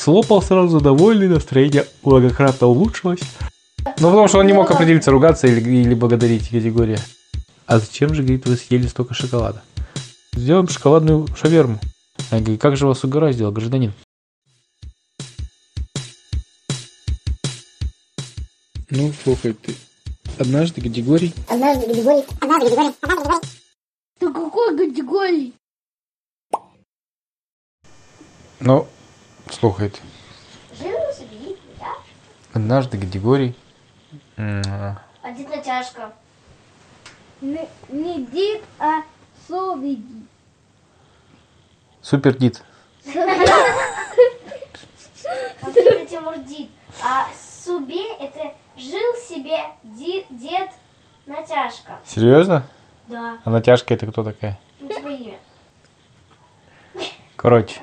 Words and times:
слопал 0.00 0.40
сразу, 0.40 0.80
довольный, 0.80 1.28
настроение 1.28 1.86
многократно 2.02 2.66
улучшилось. 2.68 3.20
Ну, 3.98 4.08
потому 4.08 4.28
что 4.28 4.38
он 4.38 4.46
не 4.46 4.52
мог 4.52 4.70
определиться, 4.70 5.10
ругаться 5.10 5.46
или, 5.46 5.60
или 5.60 5.94
благодарить 5.94 6.48
категория. 6.48 6.98
А 7.66 7.78
зачем 7.78 8.14
же, 8.14 8.22
говорит, 8.22 8.46
вы 8.46 8.56
съели 8.56 8.86
столько 8.86 9.14
шоколада? 9.14 9.62
Сделаем 10.32 10.68
шоколадную 10.68 11.26
шаверму. 11.36 11.78
Я 12.30 12.40
говорю, 12.40 12.58
как 12.58 12.76
же 12.76 12.86
вас 12.86 13.04
угораздило, 13.04 13.50
гражданин? 13.50 13.92
Ну, 18.90 19.12
слухай, 19.22 19.52
ты 19.52 19.74
однажды 20.38 20.80
категорий... 20.80 21.32
Однажды 21.46 21.86
категории. 21.86 22.24
Однажды 22.40 22.70
категории. 22.70 22.94
Однажды 23.02 23.06
категории. 23.06 23.40
Ты 24.18 24.32
какой 24.32 24.76
категории? 24.76 25.52
Ну, 28.60 28.86
слухайте, 29.51 29.99
Жил 30.81 31.13
собі, 31.13 31.55
да? 31.79 31.85
однажды 32.59 32.99
категорий... 33.01 33.53
м, 34.39 34.61
А 35.21 35.31
дід 35.31 35.49
натяжка. 35.49 36.09
Не, 37.41 37.67
не 37.89 38.13
дід, 38.19 38.61
а 38.79 39.01
совіді. 39.47 40.03
Супер 42.01 42.37
дід. 42.37 42.63
Вот 45.61 45.75
это 45.77 46.05
Тимур 46.09 46.37
дід. 46.37 46.69
А 47.03 47.25
субе 47.63 48.03
это 48.21 48.51
жил 48.77 49.15
себе 49.29 49.69
дед, 49.83 50.25
дед 50.29 50.69
натяжка. 51.25 51.97
Серьезно? 52.05 52.63
Да. 53.07 53.37
А 53.43 53.49
натяжка 53.49 53.93
это 53.93 54.07
кто 54.11 54.23
такая? 54.23 54.57
Ну, 54.79 54.87
типа 54.87 55.09
имя. 55.09 55.37
Короче. 57.35 57.81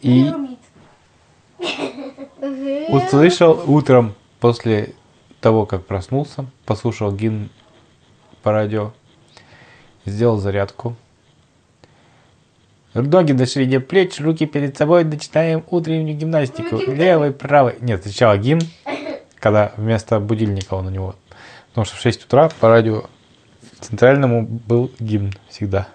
И 0.00 0.32
услышал 2.88 3.62
утром 3.66 4.14
после 4.40 4.94
того, 5.40 5.66
как 5.66 5.86
проснулся, 5.86 6.46
послушал 6.64 7.12
гимн 7.12 7.50
по 8.42 8.52
радио, 8.52 8.92
сделал 10.04 10.38
зарядку. 10.38 10.96
Ноги 12.94 13.32
до 13.32 13.46
ширине 13.46 13.80
плеч, 13.80 14.18
руки 14.18 14.46
перед 14.46 14.76
собой, 14.76 15.04
начинаем 15.04 15.62
утреннюю 15.70 16.16
гимнастику. 16.16 16.78
Левый, 16.90 17.32
правый. 17.32 17.74
Нет, 17.80 18.02
сначала 18.02 18.36
гимн, 18.38 18.62
когда 19.36 19.72
вместо 19.76 20.18
будильника 20.20 20.74
он 20.74 20.86
у 20.86 20.90
него. 20.90 21.14
Потому 21.68 21.84
что 21.84 21.96
в 21.96 22.00
6 22.00 22.24
утра 22.24 22.48
по 22.60 22.68
радио 22.68 23.04
центральному 23.80 24.42
был 24.42 24.90
гимн 24.98 25.32
всегда. 25.48 25.86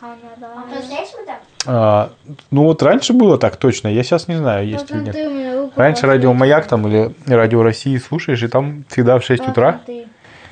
А 0.00 0.16
по-настоящему 0.40 1.26
так? 1.26 1.40
А, 1.40 1.43
ну 1.66 2.62
вот 2.62 2.82
раньше 2.82 3.12
было 3.12 3.38
так 3.38 3.56
точно, 3.56 3.88
я 3.88 4.02
сейчас 4.02 4.28
не 4.28 4.36
знаю, 4.36 4.66
есть 4.68 4.90
или 4.90 4.98
нет. 5.00 5.72
Раньше 5.76 6.06
радио. 6.06 6.32
Маяк 6.32 6.66
там 6.66 6.86
или 6.86 7.14
радио 7.26 7.62
России 7.62 7.96
слушаешь, 7.98 8.42
и 8.42 8.48
там 8.48 8.84
всегда 8.88 9.18
в 9.18 9.24
6 9.24 9.48
утра 9.48 9.72
Посмотри. 9.72 10.06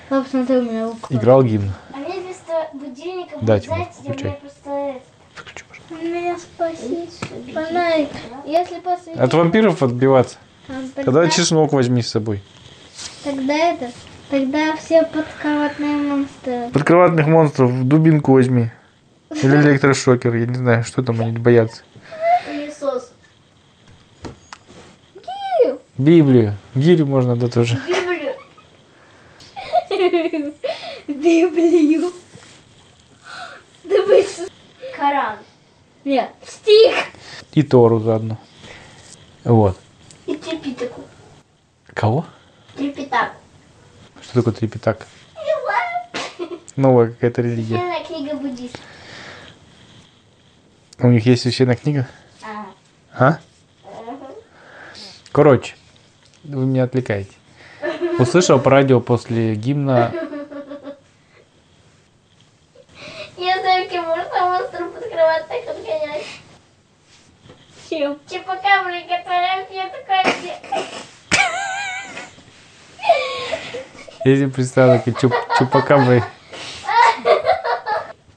Посмотри, 0.08 0.56
у 0.56 0.62
меня 0.62 0.84
руку. 0.86 1.06
играл 1.10 1.42
гимн. 1.42 1.70
А 1.94 1.98
мне 1.98 2.20
вместо 2.20 2.52
будильника 2.74 3.36
Да, 3.40 3.58
Тимур, 3.60 3.86
включай. 4.00 4.38
просто 4.40 4.70
это. 4.70 5.00
Выключи, 5.36 5.64
пожалуйста. 6.58 7.26
Меня. 7.46 7.66
Фонарик. 7.66 8.08
Если 8.44 8.80
посветить... 8.80 9.20
От 9.20 9.34
вампиров 9.34 9.82
отбиваться. 9.82 10.36
а, 10.68 10.72
Тогда 11.04 11.28
чеснок 11.28 11.72
возьми 11.72 12.02
с 12.02 12.08
собой. 12.10 12.42
Тогда 13.24 13.54
это... 13.54 13.90
Тогда 14.30 14.76
все 14.76 15.02
подкроватные 15.02 15.96
монстры. 15.96 16.70
Подкроватных 16.72 17.26
монстров 17.26 17.84
дубинку 17.86 18.32
возьми. 18.32 18.70
Или 19.42 19.56
электрошокер, 19.56 20.34
я 20.36 20.46
не 20.46 20.54
знаю, 20.54 20.84
что 20.84 21.02
там 21.02 21.20
они 21.20 21.38
боятся. 21.38 21.82
Пылесос. 22.46 23.12
Библию. 25.98 26.56
Гирю 26.74 27.06
можно, 27.06 27.36
да, 27.36 27.48
тоже. 27.48 27.78
Библию. 27.86 28.34
Библию. 31.08 32.12
Да 33.84 34.02
вы... 34.06 34.22
с- 34.22 34.48
Коран. 34.96 35.36
Нет, 36.04 36.30
стих. 36.46 36.94
И 37.52 37.62
Тору 37.62 38.00
заодно. 38.00 38.38
Вот. 39.44 39.78
И 40.26 40.36
трепитаку. 40.36 41.02
Кого? 41.94 42.24
Трепитак. 42.76 43.32
Что 44.22 44.34
такое 44.34 44.54
трепетак? 44.54 45.06
Новая 46.74 47.08
какая-то 47.12 47.42
религия. 47.42 47.80
Книга 48.06 48.34
буддистов. 48.34 48.80
У 51.02 51.08
них 51.08 51.26
есть 51.26 51.42
священная 51.42 51.74
книга? 51.74 52.06
А? 53.12 53.38
Короче, 55.32 55.74
вы 56.44 56.64
меня 56.64 56.84
отвлекаете. 56.84 57.32
Услышал 58.20 58.60
по 58.60 58.70
радио 58.70 59.00
после 59.00 59.56
гимна 59.56 60.12
Я 63.36 63.60
знаю, 63.60 63.88
кем 63.88 64.04
можно 64.04 64.40
монстру 64.40 64.90
под 64.90 65.10
кровать 65.10 65.48
так 65.48 65.68
отгонять. 65.68 66.24
Чем? 67.90 68.18
Чипакабры, 68.30 69.02
которая 69.02 69.66
мне 69.68 69.88
такой. 69.88 70.32
Я 74.24 74.36
себе 74.36 74.48
представил, 74.48 75.02
как 75.02 75.20
чуп, 75.20 75.34
чупакабры. 75.58 76.22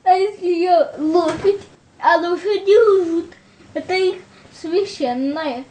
А 0.03 0.11
если 0.13 0.47
ее 0.47 0.87
лупить, 0.97 1.61
она 2.13 2.31
уже 2.31 2.59
не 2.59 2.77
лжут. 2.77 3.33
Это 3.73 3.93
их 3.93 4.21
священное. 4.53 5.65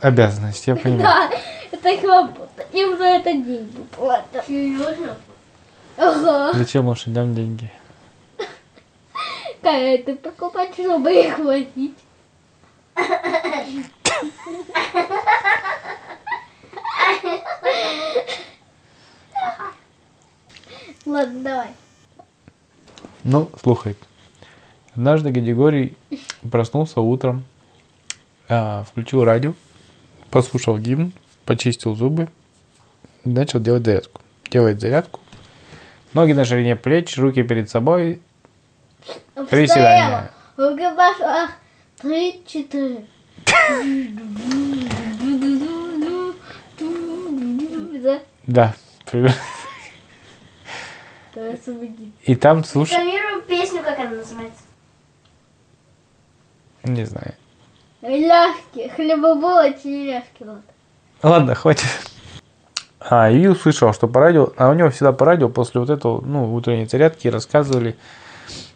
Обязанность, 0.00 0.66
я 0.66 0.76
понимаю. 0.76 1.02
Да, 1.02 1.30
это 1.70 1.88
их 1.88 2.02
работа. 2.02 2.66
Им 2.72 2.98
за 2.98 3.04
это 3.04 3.32
деньги 3.32 3.82
платят. 3.96 4.44
Серьезно? 4.46 5.16
Ага. 5.96 6.52
Зачем 6.52 6.88
лошадям 6.88 7.34
деньги? 7.34 7.70
Кареты 9.62 10.16
покупать, 10.16 10.74
чтобы 10.74 11.12
их 11.14 11.38
возить. 11.38 11.96
Ладно, 21.06 21.40
давай. 21.40 21.68
Ну, 23.24 23.50
слухай. 23.62 23.96
Однажды 24.94 25.30
Гадигорий 25.30 25.96
проснулся 26.50 27.00
утром, 27.00 27.44
а, 28.48 28.84
включил 28.84 29.24
радио, 29.24 29.54
послушал 30.30 30.78
гимн, 30.78 31.12
почистил 31.44 31.96
зубы 31.96 32.28
и 33.24 33.28
начал 33.28 33.58
делать 33.58 33.84
зарядку. 33.84 34.20
Делает 34.50 34.80
зарядку. 34.80 35.18
Ноги 36.12 36.32
на 36.32 36.44
ширине 36.44 36.76
плеч, 36.76 37.18
руки 37.18 37.42
перед 37.42 37.68
собой. 37.68 38.22
Приседания. 39.50 40.30
Руки 40.56 40.84
пошла. 40.96 41.48
Три, 42.00 42.42
четыре. 42.46 43.04
Да. 48.46 48.74
И 52.22 52.36
там 52.36 52.62
слушай. 52.62 52.96
Песню, 53.48 53.82
как 53.82 53.98
она 53.98 54.10
называется. 54.10 54.63
Не 56.84 57.04
знаю. 57.04 57.34
Ляжки, 58.02 58.88
хлебобулочки 58.94 59.86
и 59.88 60.06
ляжки. 60.06 60.40
Вот. 60.42 60.60
Ладно, 61.22 61.54
хватит. 61.54 61.86
А, 63.00 63.30
и 63.30 63.46
услышал, 63.46 63.92
что 63.92 64.08
по 64.08 64.20
радио, 64.20 64.52
а 64.56 64.68
у 64.70 64.74
него 64.74 64.90
всегда 64.90 65.12
по 65.12 65.24
радио 65.24 65.48
после 65.48 65.80
вот 65.80 65.90
этого, 65.90 66.20
ну, 66.22 66.54
утренней 66.54 66.86
зарядки 66.86 67.28
рассказывали 67.28 67.96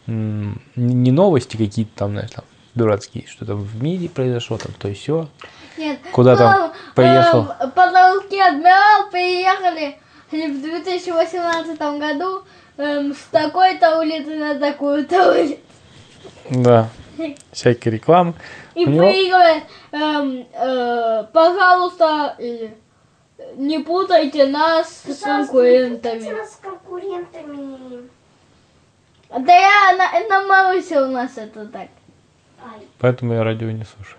м, 0.07 0.61
не 0.77 1.13
новости 1.13 1.57
какие-то 1.57 1.91
там, 1.95 2.13
знаешь, 2.13 2.31
там, 2.31 2.45
дурацкие, 2.75 3.27
что 3.27 3.45
там 3.45 3.63
в 3.63 3.83
мире 3.83 4.09
произошло, 4.09 4.57
там, 4.59 4.73
то 4.79 4.89
и 4.89 4.95
все. 4.95 5.29
Нет. 5.77 5.99
Куда 6.13 6.37
там 6.37 6.73
поехал? 6.95 7.49
эм, 7.61 7.71
Потолки 7.71 8.39
адмирал 8.41 9.11
приехали 9.11 9.97
в 10.31 10.63
2018 10.63 11.79
году 11.99 12.43
эм, 12.79 13.15
с 13.15 13.23
такой-то 13.31 13.99
улицы 14.01 14.37
на 14.37 14.55
такую-то 14.59 15.33
улицу. 15.33 15.57
Да. 16.51 16.89
Всякие 17.53 17.95
рекламы. 17.95 18.35
И 18.75 18.85
У 18.87 18.91
него- 18.91 19.63
эм, 19.93 20.47
э, 20.53 21.25
пожалуйста, 21.33 22.37
или 22.39 22.77
не 23.57 23.79
путайте 23.81 24.47
нас 24.47 25.03
с 25.05 25.07
не 25.07 25.15
конкурентами. 25.25 26.19
путайте 26.19 26.37
нас 26.37 26.53
с 26.53 26.57
конкурентами. 26.57 28.09
Да 29.31 29.55
я 29.55 29.97
на, 29.97 30.29
на 30.29 30.47
Марусе 30.47 31.01
у 31.01 31.09
нас 31.09 31.37
это 31.37 31.67
так. 31.67 31.89
Ай. 32.63 32.81
Поэтому 32.99 33.35
я 33.35 33.45
радио 33.45 33.71
не 33.71 33.85
слушаю. 33.85 34.19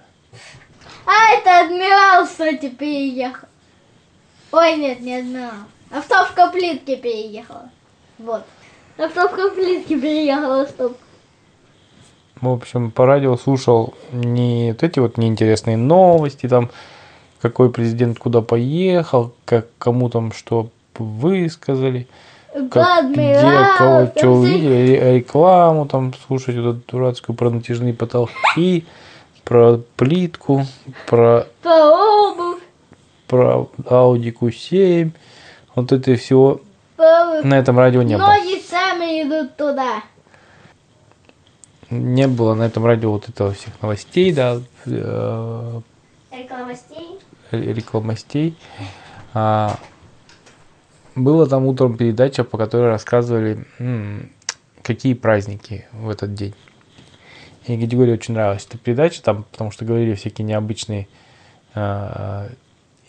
А, 1.05 1.33
это 1.35 1.65
адмирал, 1.65 2.25
кстати, 2.25 2.69
переехал. 2.69 3.47
Ой, 4.51 4.77
нет, 4.77 4.99
не 5.01 5.15
адмирал. 5.17 5.51
Автовка 5.91 6.47
плитки 6.51 6.95
переехала. 6.95 7.69
Вот. 8.19 8.43
Автовка 8.97 9.49
плитки 9.49 9.99
переехала, 9.99 10.65
стоп. 10.65 10.97
В 12.41 12.49
общем, 12.49 12.91
по 12.91 13.05
радио 13.05 13.35
слушал 13.37 13.93
не 14.11 14.71
вот 14.71 14.83
эти 14.83 14.99
вот 14.99 15.17
неинтересные 15.17 15.77
новости, 15.77 16.47
там, 16.47 16.69
какой 17.41 17.69
президент 17.71 18.19
куда 18.19 18.41
поехал, 18.41 19.33
как 19.45 19.67
кому 19.77 20.09
там 20.09 20.31
что 20.31 20.69
высказали, 20.97 22.07
как, 22.71 23.11
где 23.11 23.41
кого 23.77 24.11
что 24.15 24.29
увидели, 24.31 24.73
ре- 24.73 25.15
рекламу 25.17 25.85
там 25.85 26.13
слушать, 26.27 26.55
вот 26.57 26.77
эту 26.77 26.81
дурацкую 26.91 27.35
про 27.35 27.49
натяжные 27.49 27.93
потолки, 27.93 28.85
про 29.43 29.79
плитку, 29.95 30.65
про, 31.07 31.47
По 31.63 32.29
обувь, 32.31 32.61
про 33.27 33.67
Audi 33.85 34.33
Q7, 34.33 35.11
вот 35.75 35.91
это 35.91 36.15
всего 36.15 36.61
по 36.97 37.41
на 37.43 37.57
этом 37.57 37.77
радио 37.79 38.01
не 38.01 38.17
было. 38.17 38.27
Ноги 38.27 38.59
сами 38.61 39.23
идут 39.23 39.55
туда. 39.55 40.03
Не 41.89 42.27
было 42.27 42.53
на 42.53 42.63
этом 42.63 42.85
радио 42.85 43.11
вот 43.11 43.29
этого 43.29 43.51
всех 43.53 43.81
новостей, 43.81 44.31
да, 44.31 44.61
э, 44.85 45.81
Рекламостей. 46.31 47.19
рекламостей. 47.51 48.55
А, 49.33 49.75
было 51.15 51.47
там 51.47 51.65
утром 51.65 51.97
передача, 51.97 52.43
по 52.43 52.57
которой 52.57 52.89
рассказывали, 52.89 53.65
какие 54.83 55.15
праздники 55.15 55.87
в 55.91 56.09
этот 56.09 56.35
день. 56.35 56.53
И 57.65 57.75
Григорию 57.75 58.15
очень 58.15 58.35
нравилась 58.35 58.65
эта 58.67 58.77
передача, 58.77 59.21
там, 59.23 59.43
потому 59.51 59.71
что 59.71 59.83
говорили 59.83 60.13
всякие 60.13 60.45
необычные 60.45 61.07
а, 61.73 62.49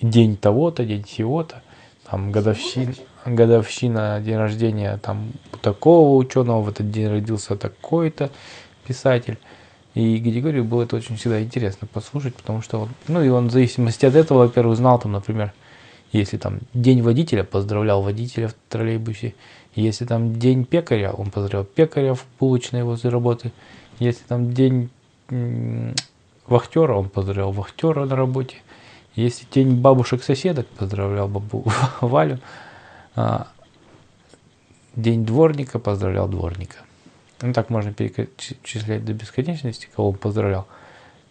день 0.00 0.36
того-то, 0.36 0.84
день 0.84 1.06
сего-то, 1.06 1.62
там 2.10 2.32
годовщина, 2.32 2.94
годовщина, 3.26 4.20
день 4.24 4.36
рождения 4.36 4.98
там 5.02 5.32
у 5.52 5.58
такого 5.58 6.16
ученого, 6.16 6.62
в 6.62 6.68
этот 6.70 6.90
день 6.90 7.08
родился 7.08 7.56
такой-то 7.56 8.30
писатель. 8.86 9.38
И 9.94 10.18
Григорию 10.18 10.64
было 10.64 10.84
это 10.84 10.96
очень 10.96 11.16
всегда 11.16 11.42
интересно 11.42 11.88
послушать, 11.92 12.34
потому 12.36 12.62
что, 12.62 12.88
ну 13.08 13.22
и 13.22 13.28
он 13.28 13.48
в 13.48 13.52
зависимости 13.52 14.06
от 14.06 14.14
этого, 14.14 14.38
во-первых, 14.38 14.76
знал 14.76 14.98
там, 15.00 15.12
например, 15.12 15.52
если 16.12 16.36
там 16.36 16.60
день 16.74 17.02
водителя, 17.02 17.44
поздравлял 17.44 18.02
водителя 18.02 18.48
в 18.48 18.54
троллейбусе, 18.68 19.34
если 19.74 20.04
там 20.04 20.38
день 20.38 20.64
пекаря, 20.64 21.12
он 21.12 21.30
поздравлял 21.30 21.64
пекаря 21.64 22.14
в 22.14 22.24
булочной 22.38 22.82
возле 22.82 23.10
работы, 23.10 23.52
если 23.98 24.24
там 24.24 24.52
день 24.52 24.90
вахтера, 26.46 26.94
он 26.94 27.08
поздравлял 27.08 27.52
вахтера 27.52 28.04
на 28.04 28.16
работе, 28.16 28.56
если 29.14 29.46
день 29.52 29.80
бабушек-соседок, 29.80 30.66
поздравлял 30.68 31.28
бабу 31.28 31.64
Валю, 32.00 32.38
А, 33.16 33.48
день 34.94 35.24
дворника, 35.24 35.78
поздравлял 35.78 36.28
дворника. 36.28 36.78
Ну, 37.42 37.52
так 37.52 37.70
можно 37.70 37.92
перечислять 37.92 39.04
до 39.04 39.12
бесконечности, 39.14 39.88
кого 39.94 40.10
он 40.10 40.16
поздравлял. 40.16 40.66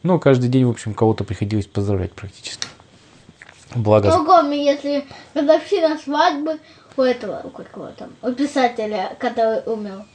Ну, 0.02 0.20
каждый 0.20 0.50
день, 0.50 0.66
в 0.66 0.70
общем, 0.70 0.94
кого-то 0.94 1.24
приходилось 1.24 1.68
поздравлять 1.68 2.14
практически. 2.14 2.68
Благо, 3.76 4.12
Кругом, 4.12 4.50
если 4.52 5.06
годовщина 5.36 5.98
свадьбы 5.98 6.60
у 6.98 7.02
этого, 7.02 7.42
у 7.44 7.50
какого 7.50 7.90
там, 7.90 8.10
у 8.24 8.32
писателя, 8.32 9.16
который 9.20 9.62
умер. 9.66 10.06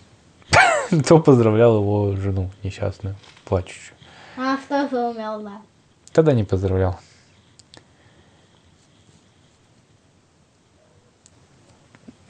кто 1.03 1.21
поздравлял 1.21 1.77
его 1.79 2.17
жену 2.17 2.51
несчастную, 2.63 3.15
плачущую. 3.45 3.97
А 4.37 4.57
же 4.57 4.97
умер, 4.97 5.45
да. 5.45 5.63
Тогда 6.13 6.33
не 6.33 6.43
поздравлял. 6.43 6.99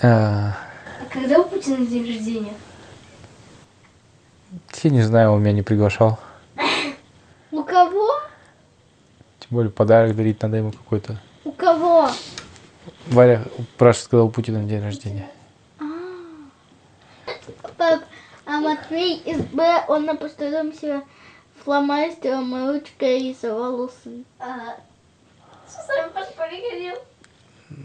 А, 0.02 0.56
А 1.00 1.06
когда 1.10 1.40
у 1.40 1.44
Путина 1.44 1.86
день 1.86 2.06
рождения? 2.06 2.52
Я 4.82 4.90
не 4.90 5.02
знаю, 5.02 5.32
он 5.32 5.42
меня 5.42 5.52
не 5.52 5.62
приглашал. 5.62 6.18
У 7.50 7.62
кого? 7.62 8.10
Тем 9.40 9.48
более 9.50 9.70
подарок 9.70 10.16
дарить 10.16 10.42
надо 10.42 10.58
ему 10.58 10.72
какой-то. 10.72 11.20
У 11.44 11.52
кого? 11.52 12.10
Варя 13.06 13.44
спрашивает, 13.74 14.10
когда 14.10 14.24
у 14.24 14.30
Путина 14.30 14.64
день 14.64 14.82
рождения. 14.82 15.28
Пап, 17.76 18.02
а 18.46 18.60
Матвей 18.60 19.16
из 19.18 19.40
Б, 19.46 19.84
он 19.88 20.04
на 20.04 20.14
постоянном 20.14 20.72
себе 20.72 21.02
фломастером 21.64 22.56
и 22.56 22.72
ручкой 22.72 23.30
рисовал 23.30 23.80
усы. 23.80 24.24
Ага. 24.38 24.76
Что 25.68 25.82
с 25.82 25.88
вами 25.88 26.12
по 26.12 26.20
школе 26.20 26.70
ходил? 26.70 26.94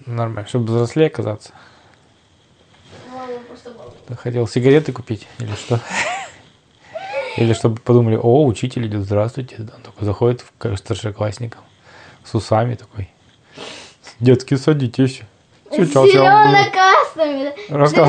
Нормально, 0.05 0.47
чтобы 0.47 0.65
взрослее 0.65 1.07
оказаться. 1.07 1.53
Мама 3.11 3.39
просто 3.47 3.73
хотел 4.15 4.47
сигареты 4.47 4.91
купить 4.91 5.27
или 5.39 5.53
что? 5.55 5.79
Или 7.39 7.53
чтобы 7.53 7.79
подумали, 7.79 8.17
о, 8.21 8.45
учитель 8.45 8.85
идет, 8.87 9.05
здравствуйте. 9.05 9.55
Он 9.59 9.81
такой 9.81 10.05
заходит 10.05 10.43
к 10.57 10.75
старшеклассникам 10.75 11.61
с 12.25 12.35
усами 12.35 12.75
такой. 12.75 13.09
Детки, 14.19 14.55
садитесь. 14.55 15.21
Сейчас 15.71 16.11
Зелено-красными. 16.11 17.53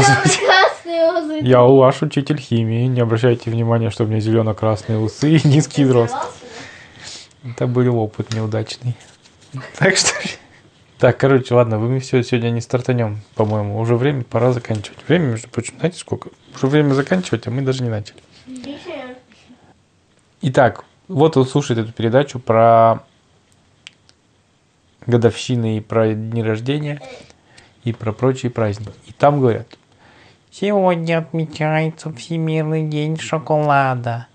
усы. 0.00 1.46
Я 1.46 1.62
у 1.62 1.76
ваш 1.76 2.02
учитель 2.02 2.38
химии. 2.40 2.86
Не 2.86 3.02
обращайте 3.02 3.52
внимания, 3.52 3.90
что 3.90 4.02
у 4.02 4.08
меня 4.08 4.18
зелено-красные 4.18 4.98
усы 4.98 5.36
и 5.36 5.46
низкий 5.46 5.86
рост. 5.86 6.16
Это 7.44 7.68
был 7.68 7.96
опыт 7.98 8.34
неудачный. 8.34 8.96
Так 9.78 9.96
что... 9.96 10.10
Так, 10.98 11.18
короче, 11.18 11.54
ладно, 11.54 11.78
вы 11.78 12.00
все 12.00 12.22
сегодня 12.24 12.50
не 12.50 12.60
стартанем, 12.60 13.20
по-моему. 13.36 13.78
Уже 13.78 13.94
время, 13.94 14.24
пора 14.24 14.52
заканчивать. 14.52 14.98
Время, 15.06 15.26
между 15.26 15.48
прочим, 15.48 15.74
знаете 15.78 15.98
сколько? 15.98 16.30
Уже 16.56 16.66
время 16.66 16.94
заканчивать, 16.94 17.46
а 17.46 17.50
мы 17.52 17.62
даже 17.62 17.84
не 17.84 17.90
начали. 17.90 18.18
Итак, 20.42 20.86
вот 21.06 21.36
он 21.36 21.44
слушает 21.44 21.80
эту 21.80 21.92
передачу 21.92 22.38
про 22.38 23.00
годовщины 25.06 25.76
и 25.76 25.80
про 25.80 26.14
дни 26.14 26.42
рождения 26.42 27.02
и 27.84 27.92
про 27.92 28.12
прочие 28.12 28.50
праздники. 28.50 28.92
И 29.06 29.12
там 29.12 29.40
говорят, 29.40 29.66
сегодня 30.50 31.18
отмечается 31.18 32.10
Всемирный 32.14 32.88
день 32.88 33.18
шоколада. 33.18 34.28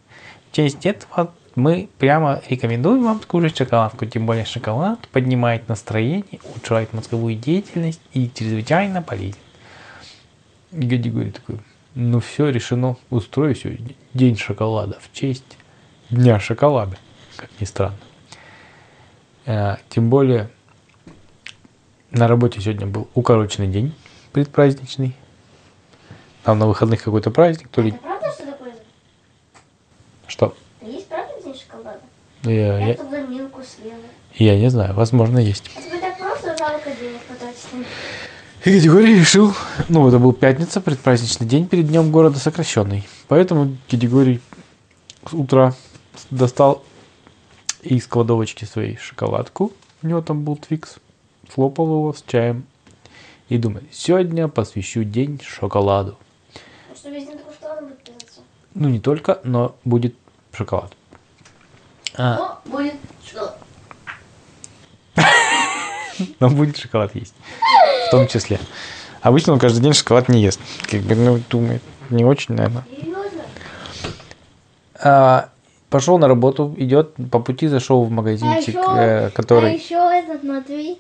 В 0.52 0.56
честь 0.56 0.86
этого 0.86 1.34
мы 1.56 1.90
прямо 1.98 2.40
рекомендуем 2.50 3.04
вам 3.04 3.20
скушать 3.20 3.58
шоколадку, 3.58 4.06
тем 4.06 4.28
более 4.28 4.46
шоколад 4.46 5.08
поднимает 5.08 5.68
настроение, 5.68 6.40
улучшает 6.44 6.94
мозговую 6.94 7.36
деятельность 7.36 8.02
и 8.14 8.30
чрезвычайно 8.30 9.02
полезен. 9.02 9.40
Гади 10.72 11.10
говорит 11.10 11.36
такой, 11.36 11.62
ну 11.96 12.20
все, 12.20 12.50
решено, 12.50 12.96
устрою 13.10 13.56
сегодня 13.56 13.96
день 14.14 14.38
шоколада 14.38 15.00
в 15.02 15.12
честь 15.12 15.58
Дня 16.10 16.40
шоколада, 16.40 16.98
как 17.36 17.50
ни 17.60 17.66
странно. 17.66 17.96
Э, 19.46 19.78
Тем 19.90 20.10
более 20.10 20.50
на 22.12 22.28
работе 22.28 22.62
сегодня 22.62 22.86
был 22.88 23.08
укороченный 23.16 23.68
день 23.68 23.94
предпраздничный. 24.32 25.16
Там 26.44 26.60
на 26.60 26.68
выходных 26.68 27.04
какой-то 27.04 27.32
праздник, 27.32 27.70
то 27.70 27.82
ли 27.82 27.90
Это 27.90 28.00
правда, 28.00 28.32
что 28.32 28.46
такое? 28.46 28.74
что. 30.28 30.56
Да 30.82 30.88
есть 30.88 31.08
правда 31.08 31.34
день 31.44 31.56
шоколада? 31.60 32.00
Я, 32.44 32.88
Я 32.88 32.94
туда 32.94 33.22
милку 33.22 33.62
съела. 33.64 33.98
я 34.36 34.60
не 34.60 34.70
знаю, 34.70 34.94
возможно, 34.94 35.40
есть. 35.40 35.72
А 35.76 35.82
тебе 35.82 36.00
так 36.00 36.18
просто 36.20 36.56
жалко 36.58 36.92
денег 36.92 37.22
потратить. 37.24 37.88
И 38.64 38.80
Григорий 38.80 39.20
решил, 39.20 39.54
ну, 39.90 40.08
это 40.08 40.20
был 40.20 40.34
пятница, 40.34 40.82
предпраздничный 40.82 41.48
день 41.48 41.68
перед 41.68 41.88
днем 41.88 42.12
города 42.12 42.38
сокращенный. 42.38 43.08
Поэтому 43.28 43.76
Григорий 43.90 44.40
с 45.28 45.34
утра 45.34 45.74
достал 46.30 46.84
из 47.82 48.08
кладовочки 48.08 48.66
своей 48.66 48.98
шоколадку. 48.98 49.72
У 50.02 50.08
него 50.08 50.22
там 50.22 50.44
был 50.44 50.58
твикс. 50.58 50.96
Слопал 51.54 51.86
его 51.88 52.14
с 52.14 52.24
чаем. 52.26 52.66
И 53.48 53.58
думает, 53.60 53.86
сегодня 53.92 54.48
посвящу 54.48 55.04
день 55.04 55.40
шоколаду. 55.40 56.18
А 56.92 56.96
Что 56.96 57.10
весь 57.10 57.28
день 57.28 57.38
будет 57.38 58.04
писаться? 58.04 58.42
Ну, 58.74 58.90
не 58.90 59.00
только, 59.00 59.40
но 59.44 59.76
будет 59.86 60.16
шоколад. 60.52 60.94
А, 62.16 62.60
О, 62.66 62.70
будет 62.70 62.96
шоколад. 63.24 63.60
но 66.40 66.50
будет 66.50 66.78
шоколад 66.78 67.14
есть. 67.14 67.36
В 68.08 68.12
том 68.12 68.28
числе. 68.28 68.60
Обычно 69.22 69.54
он 69.54 69.60
каждый 69.60 69.82
день 69.82 69.94
шоколад 69.94 70.28
не 70.30 70.42
ест. 70.42 70.60
Как 70.90 71.02
бы, 71.02 71.16
ну, 71.16 71.40
думает, 71.50 71.84
не 72.10 72.26
очень, 72.26 72.56
наверное. 72.56 72.84
Серьезно? 72.90 73.44
А, 74.96 75.50
пошел 75.90 76.18
на 76.18 76.28
работу, 76.28 76.74
идет, 76.78 77.14
по 77.32 77.40
пути 77.40 77.68
зашел 77.68 78.04
в 78.04 78.08
А 78.08 78.12
магазинчик, 78.12 78.70
еще, 78.70 78.80
э, 78.80 79.28
а 79.28 79.30
который... 79.32 79.76
еще 79.76 79.96
этот 79.96 80.44
Матвей, 80.44 81.00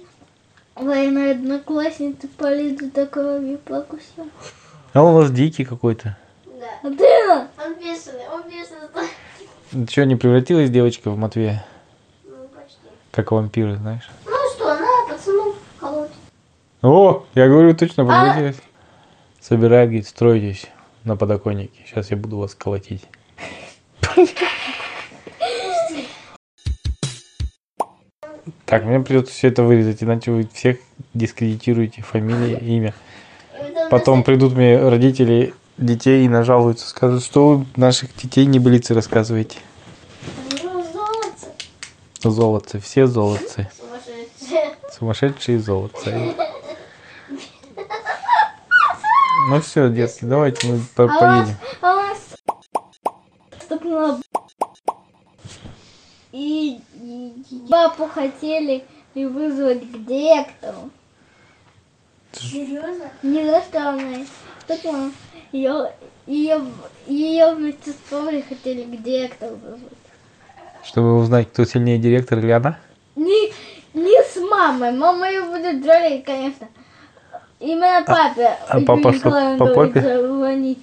военная 0.76 1.32
одноклассница 1.32 2.28
по 2.38 2.54
лицу 2.54 2.90
такого 2.92 3.40
покусил. 3.58 4.30
А 4.94 5.04
он 5.04 5.16
у 5.16 5.22
нас 5.22 5.32
дикий 5.32 5.66
какой-то. 5.66 6.18
Да. 6.46 6.66
А 6.84 6.90
на? 6.90 7.48
Он 7.66 7.74
бешеный, 7.76 8.28
он 8.34 8.44
бешеный. 8.44 9.90
Что, 9.90 10.06
не 10.06 10.16
превратилась 10.16 10.70
девочка 10.70 11.10
в 11.12 11.18
Матвея? 11.18 11.66
Ну, 12.24 12.36
почти. 12.56 12.78
Как 13.12 13.32
вампиры, 13.32 13.76
знаешь? 13.76 14.10
Ну 14.26 14.36
что, 14.56 14.74
на, 14.74 15.08
пацанов 15.10 15.56
колоть. 15.80 16.12
О, 16.82 17.26
я 17.34 17.48
говорю, 17.48 17.76
точно 17.76 18.04
А- 18.04 18.06
превратилась. 18.06 18.62
Собирает, 19.42 19.90
говорит, 19.90 20.08
стройтесь 20.08 20.68
на 21.04 21.18
подоконнике. 21.18 21.84
Сейчас 21.86 22.10
я 22.12 22.18
буду 22.18 22.38
вас 22.38 22.56
колотить. 22.56 23.04
Так, 28.66 28.84
мне 28.84 29.00
придется 29.00 29.34
все 29.34 29.48
это 29.48 29.64
вырезать, 29.64 30.04
иначе 30.04 30.32
вы 30.32 30.48
всех 30.54 30.78
дискредитируете, 31.14 32.02
фамилия, 32.02 32.58
имя. 32.58 32.94
Потом 33.90 34.24
придут 34.24 34.54
мне 34.54 34.78
родители 34.78 35.54
детей 35.78 36.26
и 36.26 36.30
нажалуются, 36.30 36.88
скажут, 36.88 37.24
что 37.24 37.50
вы 37.56 37.66
наших 37.76 38.16
детей 38.16 38.46
не 38.46 38.60
блицы 38.60 38.94
рассказываете. 38.94 39.58
Золотцы, 42.24 42.80
все 42.80 43.06
золотцы. 43.06 43.70
Сумасшедшие. 43.78 44.76
Сумасшедшие 44.98 45.60
золотцы. 45.60 46.34
Ну 49.50 49.62
все, 49.62 49.90
детки, 49.90 50.26
давайте 50.26 50.68
мы 50.68 50.80
по- 50.96 51.04
А 51.04 51.20
поедем. 51.20 51.56
Папу 57.96 58.10
хотели 58.12 58.84
и 59.14 59.26
вызвать 59.26 59.82
к 59.82 60.06
директору. 60.06 60.90
Серьезно? 62.32 63.06
Не 63.24 63.44
за 63.46 63.62
что 63.62 63.90
она 63.90 64.02
стукнула. 64.62 65.12
Ее, 65.52 65.92
ее, 66.28 66.62
ее 67.08 67.54
вместе 67.54 67.92
с 67.92 67.96
папой 68.10 68.44
хотели 68.48 68.84
к 68.84 69.02
директору 69.02 69.56
вызвать. 69.56 69.94
Чтобы 70.84 71.18
узнать, 71.18 71.50
кто 71.50 71.66
сильнее, 71.66 71.98
директор 71.98 72.40
или 72.40 72.52
она. 72.52 72.78
Не, 73.16 73.54
не 73.94 74.22
с 74.24 74.36
мамой. 74.36 74.92
Мама 74.92 75.30
ее 75.30 75.44
будет 75.44 75.84
жалеть, 75.84 76.26
конечно. 76.26 76.68
Именно 77.60 78.04
папе. 78.06 78.58
а 78.68 78.76
Юлия 78.76 78.86
папа 78.86 79.14
что, 79.14 79.56
по 79.58 79.68
папе? 79.68 80.28
звонить. 80.28 80.80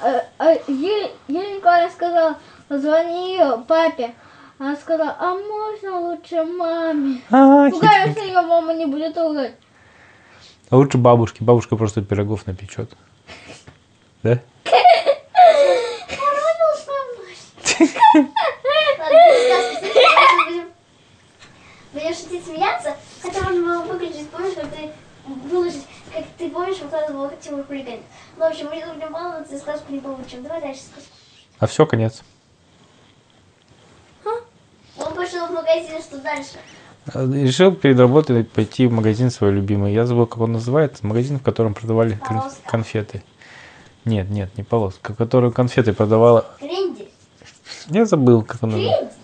А, 0.00 0.24
а 0.38 0.52
Юлия 0.68 1.10
Николаевна 1.28 1.90
сказала, 1.90 2.38
позвони 2.68 3.32
ее 3.32 3.64
папе. 3.66 4.14
Она 4.58 4.74
сказала, 4.76 5.14
а 5.18 5.34
можно 5.34 6.00
лучше 6.00 6.42
маме? 6.44 7.20
А, 7.30 7.68
Ну, 7.68 7.78
конечно, 7.78 8.20
ее 8.20 8.40
мама 8.40 8.72
не 8.72 8.86
будет 8.86 9.16
ругать. 9.18 9.54
А 10.70 10.76
лучше 10.76 10.96
бабушке. 10.98 11.44
Бабушка 11.44 11.76
просто 11.76 12.02
пирогов 12.02 12.46
напечет. 12.46 12.96
Да? 14.22 14.40
Будем 21.92 22.14
шутить, 22.14 22.44
смеяться, 22.44 22.96
хотя 23.22 23.40
можно 23.42 23.62
было 23.62 23.92
выключить, 23.92 24.28
помнишь, 24.30 24.54
как 24.54 24.66
ты 24.70 24.90
выложить, 25.26 25.86
как 26.12 26.24
ты 26.36 26.50
помнишь, 26.50 26.78
выкладывал 26.78 27.30
Тимур 27.40 27.64
хулиган. 27.64 28.00
Ну, 28.36 28.44
в 28.44 28.48
общем, 28.48 28.66
мы 28.68 28.76
не 28.76 28.84
будем 28.84 29.12
баловаться 29.12 29.54
и 29.54 29.58
сказку 29.58 29.92
не 29.92 30.00
получим. 30.00 30.42
Давай 30.42 30.60
дальше 30.60 30.82
сказку. 30.82 31.10
А 31.58 31.66
все, 31.66 31.86
конец. 31.86 32.22
Он 34.98 35.14
пошел 35.14 35.46
в 35.46 35.52
магазин, 35.52 36.00
что 36.02 36.18
дальше? 36.36 36.58
А, 37.14 37.24
Решил 37.26 37.72
перед 37.74 37.98
работой 37.98 38.44
пойти 38.44 38.86
в 38.86 38.92
магазин 38.92 39.30
свой 39.30 39.52
любимый. 39.52 39.92
Я 39.92 40.06
забыл, 40.06 40.26
как 40.26 40.40
он 40.40 40.52
называется. 40.52 41.06
Магазин, 41.06 41.38
в 41.38 41.42
котором 41.42 41.74
продавали 41.74 42.18
Полоска. 42.26 42.60
конфеты. 42.70 43.22
Нет, 44.04 44.30
нет, 44.30 44.56
не 44.56 44.62
полоска. 44.62 45.12
В 45.14 45.16
котором 45.16 45.52
конфеты 45.52 45.92
продавала. 45.92 46.46
Крендель. 46.60 47.10
Я 47.88 48.04
забыл, 48.06 48.42
как 48.42 48.62
он 48.62 48.70
называется. 48.70 49.18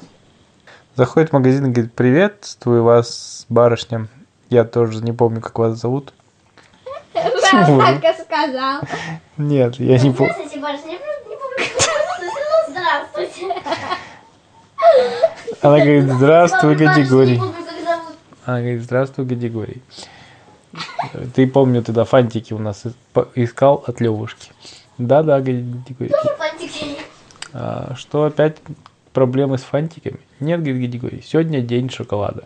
Заходит 0.97 1.31
в 1.31 1.33
магазин 1.33 1.67
и 1.67 1.71
говорит, 1.71 1.93
приветствую 1.95 2.83
вас, 2.83 3.47
барышня. 3.49 4.09
Я 4.51 4.65
тоже 4.65 5.03
не 5.03 5.13
помню, 5.13 5.41
как 5.41 5.59
вас 5.59 5.79
зовут. 5.81 6.13
Почему? 7.15 7.81
Так 7.81 8.05
и 8.05 8.23
сказал. 8.23 8.81
Нет, 9.37 9.77
я 9.77 9.99
не 9.99 10.11
помню. 10.11 10.33
Здравствуйте, 10.35 10.61
барышня. 10.61 10.99
Здравствуйте. 12.69 13.63
Она 15.61 15.79
говорит, 15.79 16.05
здравствуй, 16.05 16.75
Гадигорий. 16.75 17.41
Она 18.45 18.59
говорит, 18.61 18.83
здравствуй, 18.83 19.25
Гадигорий. 19.25 19.83
Ты, 21.35 21.47
помню, 21.47 21.83
тогда 21.83 22.05
фантики 22.05 22.53
у 22.53 22.59
нас 22.59 22.85
искал 23.35 23.85
от 23.87 24.01
Левушки. 24.01 24.51
Да-да, 24.99 25.41
Гадигорий. 25.41 26.13
А, 27.53 27.95
что 27.97 28.25
опять 28.25 28.57
проблемы 29.13 29.59
с 29.59 29.63
фантиками? 29.63 30.21
Нет, 30.41 30.61
говорит 30.61 30.91
Григорий, 30.91 31.23
сегодня 31.25 31.61
день 31.61 31.91
шоколада. 31.91 32.45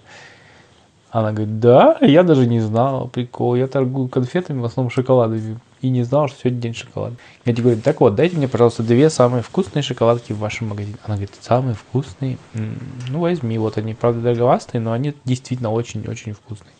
Она 1.11 1.33
говорит, 1.33 1.61
да, 1.61 1.97
я 2.01 2.23
даже 2.23 2.47
не 2.47 2.61
знала, 2.61 3.07
прикол, 3.07 3.55
я 3.55 3.69
торгую 3.69 4.09
конфетами, 4.09 4.61
в 4.61 4.65
основном 4.65 4.91
шоколадами, 4.91 5.59
и 5.87 5.91
не 5.91 6.03
знала, 6.03 6.29
что 6.29 6.41
сегодня 6.41 6.61
день 6.61 6.75
шоколада. 6.75 7.17
Я 7.45 7.55
говорю, 7.55 7.81
так 7.81 8.01
вот, 8.01 8.15
дайте 8.15 8.37
мне, 8.37 8.49
пожалуйста, 8.49 8.83
две 8.83 9.09
самые 9.09 9.43
вкусные 9.43 9.83
шоколадки 9.83 10.33
в 10.33 10.39
вашем 10.39 10.69
магазине. 10.69 10.97
Она 11.05 11.15
говорит, 11.15 11.35
самые 11.41 11.75
вкусные? 11.75 12.39
Ну, 12.55 13.21
возьми, 13.21 13.57
вот 13.59 13.79
они, 13.79 13.95
правда, 13.95 14.21
дороговастые, 14.21 14.81
но 14.81 14.93
они 14.93 15.15
действительно 15.25 15.71
очень-очень 15.71 16.33
вкусные. 16.33 16.73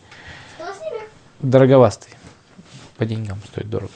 Что 0.55 0.73
с 0.73 0.81
ними? 0.81 1.01
Дороговастые. 1.39 2.15
По 2.97 3.05
деньгам 3.05 3.39
стоит 3.47 3.69
дорого. 3.69 3.91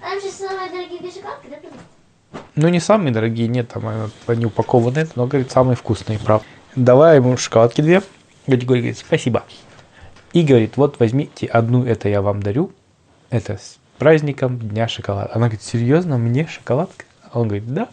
А 0.00 0.10
Там 0.10 0.20
сейчас 0.20 0.34
самые 0.38 0.70
дорогие 0.70 1.10
шоколадки, 1.10 1.46
да? 1.50 2.38
Ну, 2.56 2.68
не 2.68 2.80
самые 2.80 3.12
дорогие, 3.12 3.48
нет, 3.48 3.68
там 3.68 3.88
э, 3.88 4.08
они 4.26 4.46
упакованы, 4.46 5.08
но, 5.14 5.26
говорит, 5.26 5.50
самые 5.50 5.76
вкусные, 5.76 6.18
правда. 6.18 6.46
Давай 6.76 7.16
ему 7.16 7.36
шоколадки 7.36 7.80
две. 7.80 8.02
Григорий 8.46 8.80
говорит, 8.80 8.98
спасибо. 8.98 9.44
И 10.32 10.42
говорит, 10.42 10.76
вот 10.76 10.98
возьмите 10.98 11.46
одну, 11.46 11.84
это 11.84 12.08
я 12.08 12.20
вам 12.20 12.42
дарю. 12.42 12.72
Это 13.30 13.58
праздником 13.98 14.58
Дня 14.58 14.88
шоколада. 14.88 15.30
Она 15.30 15.46
говорит, 15.46 15.62
серьезно, 15.62 16.18
мне 16.18 16.46
шоколадка? 16.46 17.04
А 17.30 17.40
Он 17.40 17.48
говорит, 17.48 17.72
да. 17.72 17.88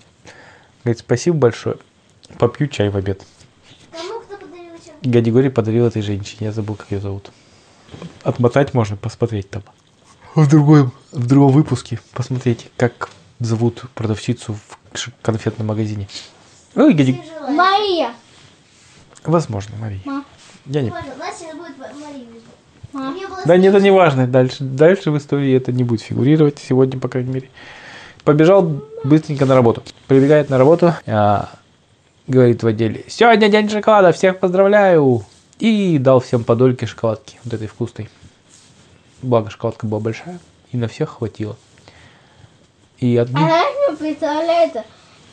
Говорит, 0.84 1.00
спасибо 1.00 1.38
большое. 1.38 1.77
Попью 2.38 2.67
чай 2.67 2.89
в 2.89 2.98
обед. 2.98 3.25
Кому 3.91 4.20
кто 4.22 4.38
подарил 4.38 4.74
еще? 4.74 4.91
Гадигорий 5.03 5.50
подарил 5.50 5.86
этой 5.86 6.01
женщине, 6.01 6.48
я 6.48 6.51
забыл, 6.51 6.75
как 6.75 6.91
ее 6.91 7.00
зовут. 7.00 7.31
Отмотать 8.24 8.74
можно, 8.74 8.96
посмотреть 8.96 9.50
там. 9.50 9.63
В 10.36 10.48
другом, 10.50 10.93
в 11.12 11.27
другом 11.27 11.51
выпуске 11.51 12.00
посмотрите, 12.13 12.70
как 12.77 13.10
зовут 13.39 13.84
продавщицу 13.96 14.53
в 14.53 15.10
конфетном 15.22 15.67
магазине. 15.67 16.08
Ой, 16.75 16.93
Гади... 16.93 17.22
Мария. 17.50 18.13
Возможно, 19.24 19.75
Мария. 19.77 20.01
Ма. 20.05 20.24
Я 20.65 20.81
не... 20.81 20.91
Ладно, 20.91 21.15
Настя 21.17 21.55
будет 21.55 21.77
Марию 21.77 22.27
было 22.93 23.41
Да 23.45 23.57
нет, 23.57 23.74
это 23.74 23.83
не 23.83 23.91
важно. 23.91 24.27
Дальше, 24.27 24.63
дальше 24.63 25.12
в 25.12 25.17
истории 25.17 25.55
это 25.55 25.71
не 25.71 25.83
будет 25.83 26.01
фигурировать 26.01 26.60
сегодня, 26.60 27.00
по 27.00 27.07
крайней 27.07 27.31
мере. 27.31 27.50
Побежал 28.24 28.81
быстренько 29.03 29.45
на 29.45 29.55
работу. 29.55 29.83
Прибегает 30.07 30.50
на 30.50 30.57
работу, 30.57 30.93
а, 31.07 31.50
говорит 32.27 32.63
в 32.63 32.67
отделе, 32.67 33.03
сегодня 33.07 33.50
день 33.50 33.69
шоколада, 33.69 34.12
всех 34.12 34.39
поздравляю. 34.39 35.25
И 35.60 36.00
дал 36.00 36.19
всем 36.19 36.43
по 36.43 36.55
дольке 36.55 36.88
шоколадки, 36.88 37.38
вот 37.43 37.53
этой 37.53 37.67
вкусной. 37.67 38.10
Благо, 39.21 39.51
шоколадка 39.51 39.86
была 39.86 40.00
большая, 40.00 40.39
и 40.71 40.77
на 40.77 40.88
всех 40.88 41.17
хватило. 41.17 41.55
И 42.98 43.15
одну... 43.15 43.38
Она 43.38 43.62
мне 43.69 43.98
представляется, 43.98 44.83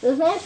ты 0.03 0.15
знаешь, 0.15 0.41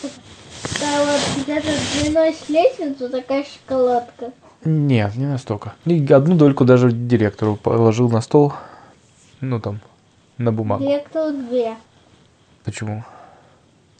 такая 0.63 1.05
вот 1.05 1.21
где-то 1.43 1.69
длиной 1.95 2.33
с 2.33 2.49
лестницу 2.49 3.09
такая 3.09 3.45
шоколадка. 3.45 4.33
Нет, 4.65 5.17
не 5.17 5.27
настолько. 5.27 5.75
И 5.85 6.13
одну 6.13 6.37
дольку 6.37 6.65
даже 6.65 6.93
директору 6.93 7.57
положил 7.57 8.09
на 8.11 8.21
стол, 8.21 8.53
ну 9.41 9.61
там, 9.61 9.81
на 10.39 10.53
бумагу. 10.53 10.85
Директору 10.85 11.33
две. 11.37 11.75
Почему? 12.65 13.05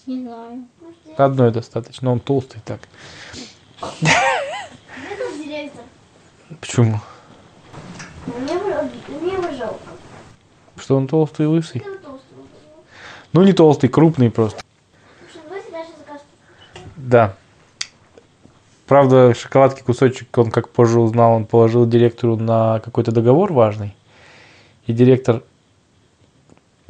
Не 0.07 0.23
знаю. 0.23 0.65
Одной 1.17 1.51
достаточно, 1.51 2.11
он 2.13 2.21
толстый 2.21 2.61
так. 2.65 2.81
Почему? 6.61 7.01
Мне 8.27 8.55
его- 8.55 8.89
мне 9.21 9.57
жалко. 9.57 9.79
Что 10.77 10.97
он 10.97 11.09
толстый 11.09 11.43
и 11.43 11.47
лысый? 11.47 11.83
Ну 13.33 13.43
не 13.43 13.53
толстый, 13.53 13.89
крупный 13.89 14.31
просто. 14.31 14.63
Да. 16.97 17.35
Правда, 18.93 19.33
шоколадки 19.33 19.81
кусочек, 19.81 20.37
он 20.37 20.51
как 20.51 20.69
позже 20.69 21.01
узнал, 21.01 21.33
он 21.33 21.47
положил 21.47 21.87
директору 21.87 22.37
на 22.37 22.79
какой-то 22.81 23.11
договор 23.11 23.51
важный. 23.51 23.97
И 24.87 24.93
директор 24.93 25.43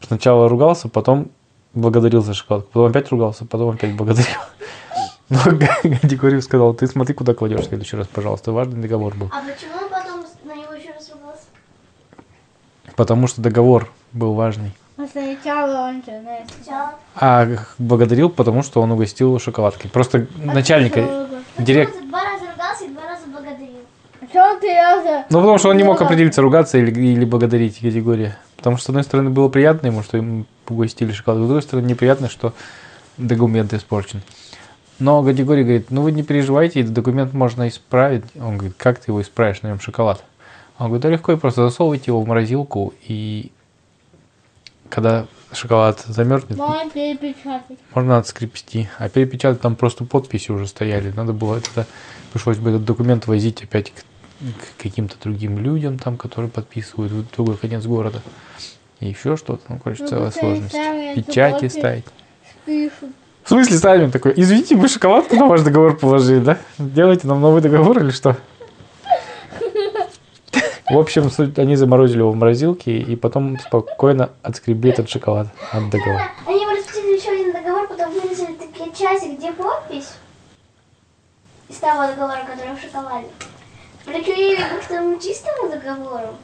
сначала 0.04 0.48
ругался, 0.48 0.88
потом 0.88 1.28
благодарил 1.74 2.20
за 2.20 2.34
шоколадку. 2.34 2.72
Потом 2.72 2.90
опять 2.90 3.08
ругался, 3.12 3.44
потом 3.44 3.70
опять 3.70 3.94
благодарил. 3.94 4.40
Но 5.28 5.38
Гадигорьев 5.44 6.42
сказал, 6.42 6.74
ты 6.74 6.88
смотри, 6.88 7.14
куда 7.14 7.34
кладешь 7.34 7.60
в 7.60 7.68
следующий 7.68 7.96
раз, 7.96 8.08
пожалуйста. 8.08 8.50
Важный 8.50 8.82
договор 8.82 9.14
был. 9.14 9.30
А 9.32 9.40
почему 9.40 9.76
он 9.80 9.88
потом 9.88 10.24
на 10.42 10.60
него 10.60 10.72
еще 10.72 10.90
раз 10.90 11.08
ругался? 11.08 11.44
Потому 12.96 13.28
что 13.28 13.40
договор 13.42 13.88
был 14.12 14.34
важный. 14.34 14.72
А 14.96 15.06
сначала 15.06 15.88
он 15.90 16.02
же, 16.04 16.20
знаешь, 16.20 16.48
Сначала. 16.64 16.94
А 17.14 17.46
благодарил, 17.78 18.28
потому 18.28 18.64
что 18.64 18.82
он 18.82 18.90
угостил 18.90 19.38
шоколадкой. 19.38 19.88
Просто 19.88 20.26
начальника, 20.36 21.00
Почему 21.00 21.31
директ... 21.58 21.94
ты 21.94 22.06
два 22.06 22.24
раза 22.24 22.44
ругался 22.50 22.84
и 22.84 22.88
два 22.88 23.06
раза 23.06 23.26
благодарил? 23.26 23.80
Почему 24.20 24.60
ты 24.60 24.74
раза? 24.74 25.26
Ну, 25.30 25.38
потому 25.40 25.58
что 25.58 25.68
он 25.70 25.76
не 25.76 25.84
мог 25.84 26.00
определиться, 26.00 26.42
ругаться 26.42 26.78
или, 26.78 26.90
или 26.90 27.24
благодарить 27.24 27.78
категория. 27.78 28.38
Потому 28.56 28.76
что, 28.76 28.86
с 28.86 28.88
одной 28.90 29.02
стороны, 29.02 29.30
было 29.30 29.48
приятно 29.48 29.88
ему, 29.88 30.02
что 30.02 30.16
ему 30.16 30.44
угостили 30.68 31.12
шоколадку, 31.12 31.44
с 31.44 31.48
другой 31.48 31.62
стороны, 31.62 31.86
неприятно, 31.86 32.28
что 32.28 32.54
документ 33.18 33.72
испорчен. 33.74 34.22
Но 34.98 35.22
Гадигорий 35.22 35.64
говорит, 35.64 35.90
ну 35.90 36.02
вы 36.02 36.12
не 36.12 36.22
переживайте, 36.22 36.80
этот 36.80 36.92
документ 36.92 37.32
можно 37.32 37.66
исправить. 37.66 38.24
Он 38.36 38.56
говорит, 38.56 38.76
как 38.78 39.00
ты 39.00 39.10
его 39.10 39.20
исправишь, 39.20 39.62
на 39.62 39.68
нем 39.68 39.80
шоколад? 39.80 40.22
Он 40.78 40.86
говорит, 40.86 41.02
да 41.02 41.08
легко, 41.08 41.32
и 41.32 41.36
просто 41.36 41.62
засовывайте 41.62 42.04
его 42.12 42.20
в 42.20 42.28
морозилку, 42.28 42.94
и 43.02 43.50
когда 44.88 45.26
шоколад 45.54 46.00
замерзнет, 46.06 46.56
Можно 46.58 46.90
перепечатать. 46.90 47.78
можно 47.94 48.18
отскрепсти. 48.18 48.88
А 48.98 49.08
перепечатать 49.08 49.60
там 49.60 49.76
просто 49.76 50.04
подписи 50.04 50.50
уже 50.50 50.66
стояли. 50.66 51.12
Надо 51.14 51.32
было 51.32 51.56
это, 51.56 51.86
пришлось 52.32 52.58
бы 52.58 52.70
этот 52.70 52.84
документ 52.84 53.26
возить 53.26 53.62
опять 53.62 53.92
к, 53.92 54.00
к 54.40 54.82
каким-то 54.82 55.16
другим 55.22 55.58
людям, 55.58 55.98
там, 55.98 56.16
которые 56.16 56.50
подписывают 56.50 57.12
в 57.12 57.34
другой 57.34 57.56
конец 57.56 57.84
города. 57.84 58.20
И 59.00 59.08
еще 59.08 59.36
что-то, 59.36 59.62
ну, 59.68 59.78
короче, 59.82 60.02
Ну, 60.04 60.08
целая 60.08 60.30
сложность. 60.30 60.72
сами 60.72 61.14
Печати 61.14 61.68
ставить. 61.68 62.04
Пишут. 62.64 63.10
В 63.44 63.48
смысле 63.48 63.76
ставим 63.76 64.10
такой? 64.12 64.34
Извините, 64.36 64.76
мы 64.76 64.86
шоколадку 64.86 65.34
на 65.34 65.46
ваш 65.46 65.62
договор 65.62 65.96
положили, 65.96 66.38
да? 66.38 66.58
Делайте 66.78 67.26
нам 67.26 67.40
новый 67.40 67.60
договор 67.60 67.98
или 67.98 68.10
что? 68.10 68.36
В 70.92 70.98
общем, 70.98 71.30
суть, 71.30 71.58
они 71.58 71.74
заморозили 71.74 72.18
его 72.18 72.32
в 72.32 72.36
морозилке 72.36 72.98
и 72.98 73.16
потом 73.16 73.58
спокойно 73.58 74.28
отскребли 74.42 74.90
этот 74.90 75.08
шоколад 75.08 75.48
от 75.70 75.88
договора. 75.88 76.28
Они 76.46 76.66
распустили 76.66 77.16
еще 77.16 77.30
один 77.30 77.50
договор, 77.50 77.88
потом 77.88 78.12
вырезали 78.12 78.52
такие 78.56 78.92
части, 78.94 79.34
где 79.34 79.52
подпись 79.52 80.10
из 81.70 81.76
того 81.76 82.08
договора, 82.08 82.40
который 82.46 82.76
в 82.76 82.80
шоколаде. 82.82 83.26
Приклеили 84.04 84.60
к 84.60 84.86
тому 84.86 85.18
чистому 85.18 85.70
договору. 85.70 86.34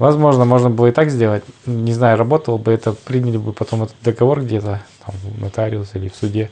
Возможно, 0.00 0.44
можно 0.44 0.68
было 0.68 0.88
и 0.88 0.90
так 0.90 1.10
сделать. 1.10 1.44
Не 1.64 1.92
знаю, 1.92 2.18
работало 2.18 2.58
бы 2.58 2.72
это, 2.72 2.94
приняли 2.94 3.36
бы 3.36 3.52
потом 3.52 3.84
этот 3.84 3.94
договор 4.02 4.42
где-то, 4.42 4.82
там, 5.06 5.14
в 5.22 5.40
нотариус 5.40 5.94
или 5.94 6.08
в 6.08 6.16
суде. 6.16 6.50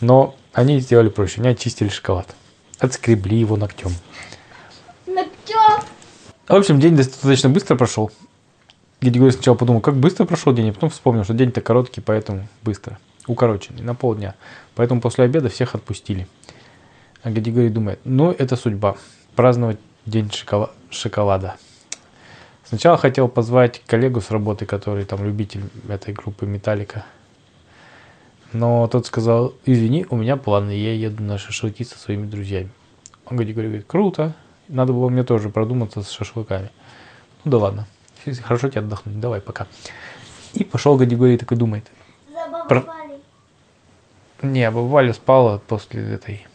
Но 0.00 0.34
они 0.52 0.80
сделали 0.80 1.08
проще. 1.08 1.40
Они 1.40 1.50
очистили 1.50 1.88
шоколад. 1.88 2.26
Отскребли 2.80 3.36
его 3.36 3.56
ногтем. 3.56 3.92
Ногтем. 5.06 5.84
В 6.52 6.54
общем, 6.54 6.78
день 6.78 6.94
достаточно 6.94 7.48
быстро 7.48 7.76
прошел. 7.76 8.10
Григорий 9.00 9.30
сначала 9.30 9.54
подумал, 9.54 9.80
как 9.80 9.96
быстро 9.96 10.26
прошел 10.26 10.52
день, 10.52 10.68
а 10.68 10.72
потом 10.74 10.90
вспомнил, 10.90 11.24
что 11.24 11.32
день-то 11.32 11.62
короткий, 11.62 12.02
поэтому 12.02 12.46
быстро. 12.62 12.98
Укороченный, 13.26 13.82
на 13.82 13.94
полдня. 13.94 14.34
Поэтому 14.74 15.00
после 15.00 15.24
обеда 15.24 15.48
всех 15.48 15.74
отпустили. 15.74 16.28
А 17.22 17.30
Григорий 17.30 17.70
думает, 17.70 18.00
ну, 18.04 18.32
это 18.32 18.56
судьба. 18.56 18.96
Праздновать 19.34 19.78
день 20.04 20.30
шокола- 20.30 20.72
шоколада. 20.90 21.56
Сначала 22.66 22.98
хотел 22.98 23.28
позвать 23.28 23.80
коллегу 23.86 24.20
с 24.20 24.30
работы, 24.30 24.66
который 24.66 25.06
там 25.06 25.24
любитель 25.24 25.62
этой 25.88 26.12
группы 26.12 26.44
Металлика. 26.44 27.06
Но 28.52 28.86
тот 28.88 29.06
сказал, 29.06 29.54
извини, 29.64 30.04
у 30.10 30.16
меня 30.16 30.36
планы, 30.36 30.72
я 30.72 30.92
еду 30.92 31.22
на 31.22 31.38
шашлыки 31.38 31.82
со 31.82 31.98
своими 31.98 32.26
друзьями. 32.26 32.68
Он 33.24 33.38
Григорий 33.38 33.68
говорит, 33.68 33.86
круто, 33.86 34.34
надо 34.72 34.92
было 34.92 35.08
мне 35.08 35.22
тоже 35.22 35.50
продуматься 35.50 36.02
с 36.02 36.10
шашлыками. 36.10 36.70
Ну 37.44 37.50
да 37.50 37.58
ладно, 37.58 37.86
хорошо 38.42 38.68
тебе 38.68 38.80
отдохнуть, 38.80 39.20
давай, 39.20 39.40
пока. 39.40 39.66
И 40.54 40.64
пошел 40.64 40.96
Гадигорий 40.96 41.36
такой 41.38 41.56
думает, 41.56 41.84
Про- 42.68 42.80
Забабали. 42.80 43.20
не, 44.42 44.70
баба 44.70 44.86
Валя 44.86 45.12
спала 45.12 45.58
после 45.66 46.14
этой, 46.14 46.46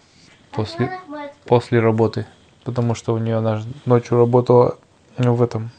после, 0.51 0.99
после 1.45 1.79
работы, 1.79 2.25
потому 2.63 2.95
что 2.95 3.13
у 3.13 3.17
нее 3.17 3.37
она 3.37 3.61
ночью 3.85 4.17
работала 4.17 4.77
в 5.17 5.41
этом, 5.41 5.69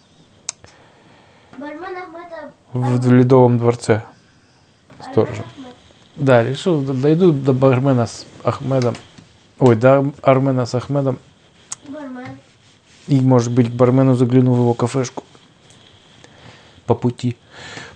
в 2.72 3.12
Ледовом 3.12 3.58
дворце 3.58 4.04
сторожем. 5.00 5.44
Да, 6.16 6.42
решил, 6.42 6.80
дойду 6.80 7.32
до 7.32 7.52
бармена 7.52 8.06
с 8.06 8.26
Ахмедом, 8.42 8.96
ой, 9.58 9.76
до 9.76 10.12
Армена 10.22 10.66
с 10.66 10.74
Ахмедом. 10.74 11.18
И, 13.08 13.20
может 13.20 13.52
быть, 13.52 13.68
к 13.70 13.74
бармену 13.74 14.14
загляну 14.14 14.52
в 14.52 14.58
его 14.58 14.74
кафешку 14.74 15.24
по 16.86 16.94
пути. 16.94 17.36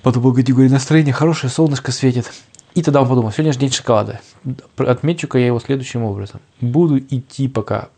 Подумал 0.02 0.34
категории 0.34 0.68
настроение 0.68 1.12
хорошее, 1.12 1.50
солнышко 1.50 1.92
светит. 1.92 2.32
И 2.74 2.82
тогда 2.82 3.02
он 3.02 3.08
подумал, 3.08 3.30
сегодня 3.30 3.52
же 3.52 3.58
день 3.58 3.70
шоколада. 3.70 4.20
Отмечу-ка 4.76 5.38
я 5.38 5.46
его 5.46 5.60
следующим 5.60 6.04
образом. 6.04 6.40
Буду 6.60 6.98
идти 6.98 7.46
пока 7.46 7.88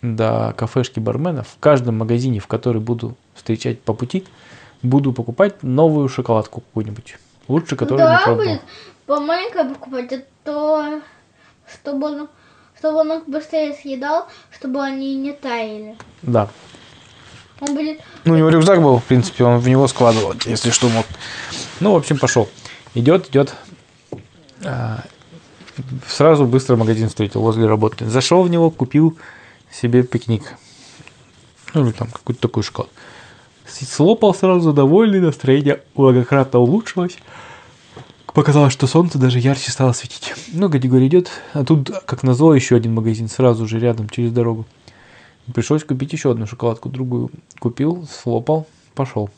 до 0.00 0.54
кафешки 0.56 0.98
бармена. 0.98 1.42
В 1.42 1.58
каждом 1.60 1.98
магазине, 1.98 2.40
в 2.40 2.46
который 2.46 2.80
буду 2.80 3.16
встречать 3.34 3.80
по 3.80 3.92
пути, 3.92 4.24
буду 4.82 5.12
покупать 5.12 5.62
новую 5.62 6.08
шоколадку 6.08 6.62
какую-нибудь. 6.62 7.16
Лучше, 7.48 7.76
которую 7.76 8.08
не 8.08 8.16
Да, 8.16 8.22
пробовал. 8.24 8.46
будет 8.48 8.62
помаленько 9.06 9.64
покупать, 9.64 10.12
а 10.12 10.22
то, 10.44 11.00
чтобы 11.72 12.06
он, 12.06 12.28
чтобы 12.82 12.98
он 12.98 13.12
их 13.12 13.28
быстрее 13.28 13.74
съедал, 13.74 14.26
чтобы 14.50 14.82
они 14.82 15.14
не 15.14 15.32
таяли. 15.32 15.96
Да. 16.22 16.48
Он 17.60 17.76
будет... 17.76 18.00
Ну, 18.24 18.34
у 18.34 18.36
него 18.36 18.48
рюкзак 18.48 18.82
был, 18.82 18.98
в 18.98 19.04
принципе, 19.04 19.44
он 19.44 19.60
в 19.60 19.68
него 19.68 19.86
складывал, 19.86 20.34
если 20.46 20.70
что 20.70 20.88
мог. 20.88 21.06
Ну, 21.78 21.92
в 21.92 21.96
общем, 21.96 22.18
пошел. 22.18 22.48
Идет, 22.94 23.28
идет. 23.28 23.54
А, 24.64 25.04
Сразу 26.08 26.44
быстро 26.44 26.74
магазин 26.74 27.08
встретил 27.08 27.42
возле 27.42 27.66
работы. 27.66 28.10
Зашел 28.10 28.42
в 28.42 28.50
него, 28.50 28.68
купил 28.72 29.16
себе 29.70 30.02
пикник. 30.02 30.42
Ну, 31.74 31.84
или 31.84 31.92
там 31.92 32.08
какой-то 32.08 32.40
такой 32.40 32.64
шоколад. 32.64 32.90
Слопал 33.64 34.34
сразу, 34.34 34.72
довольный, 34.72 35.20
настроение 35.20 35.82
многократно 35.94 36.58
улучшилось. 36.58 37.16
Показалось, 38.34 38.72
что 38.72 38.86
солнце 38.86 39.18
даже 39.18 39.38
ярче 39.38 39.70
стало 39.70 39.92
светить. 39.92 40.34
Ну, 40.52 40.70
категория 40.70 41.06
идет, 41.06 41.30
а 41.52 41.64
тут, 41.64 41.90
как 42.06 42.22
назло, 42.22 42.54
еще 42.54 42.76
один 42.76 42.94
магазин 42.94 43.28
сразу 43.28 43.66
же 43.66 43.78
рядом, 43.78 44.08
через 44.08 44.32
дорогу. 44.32 44.66
Пришлось 45.52 45.84
купить 45.84 46.12
еще 46.12 46.30
одну 46.30 46.46
шоколадку, 46.46 46.88
другую. 46.88 47.30
Купил, 47.58 48.06
слопал, 48.10 48.66
пошел. 48.94 49.28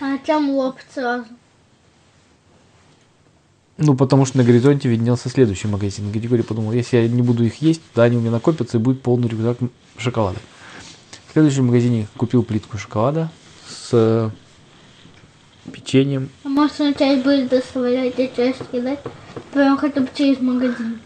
А 0.00 0.18
там 0.18 0.50
лоб 0.50 0.76
сразу. 0.92 1.26
Ну, 3.76 3.94
потому 3.94 4.26
что 4.26 4.38
на 4.38 4.44
горизонте 4.44 4.88
виднелся 4.88 5.28
следующий 5.28 5.68
магазин. 5.68 6.10
Григорий 6.10 6.42
подумал, 6.42 6.72
если 6.72 6.98
я 6.98 7.08
не 7.08 7.22
буду 7.22 7.44
их 7.44 7.62
есть, 7.62 7.80
да, 7.94 8.02
они 8.02 8.16
у 8.16 8.20
меня 8.20 8.32
накопятся 8.32 8.78
и 8.78 8.80
будет 8.80 9.00
полный 9.00 9.28
рюкзак 9.28 9.58
шоколада. 9.96 10.38
В 11.28 11.32
следующем 11.32 11.66
магазине 11.66 12.08
купил 12.16 12.42
плитку 12.42 12.78
шоколада 12.78 13.30
с 13.68 13.90
э, 13.92 14.30
печеньем. 15.70 16.28
А 16.44 16.48
может 16.48 16.98
часть 16.98 17.22
будет 17.22 17.48
доставлять, 17.48 18.18
а 18.18 18.28
часть 18.36 18.60
кидать? 18.70 19.00
Прям 19.52 19.76
хотя 19.78 20.00
бы 20.00 20.08
через 20.14 20.40
магазин. 20.40 20.98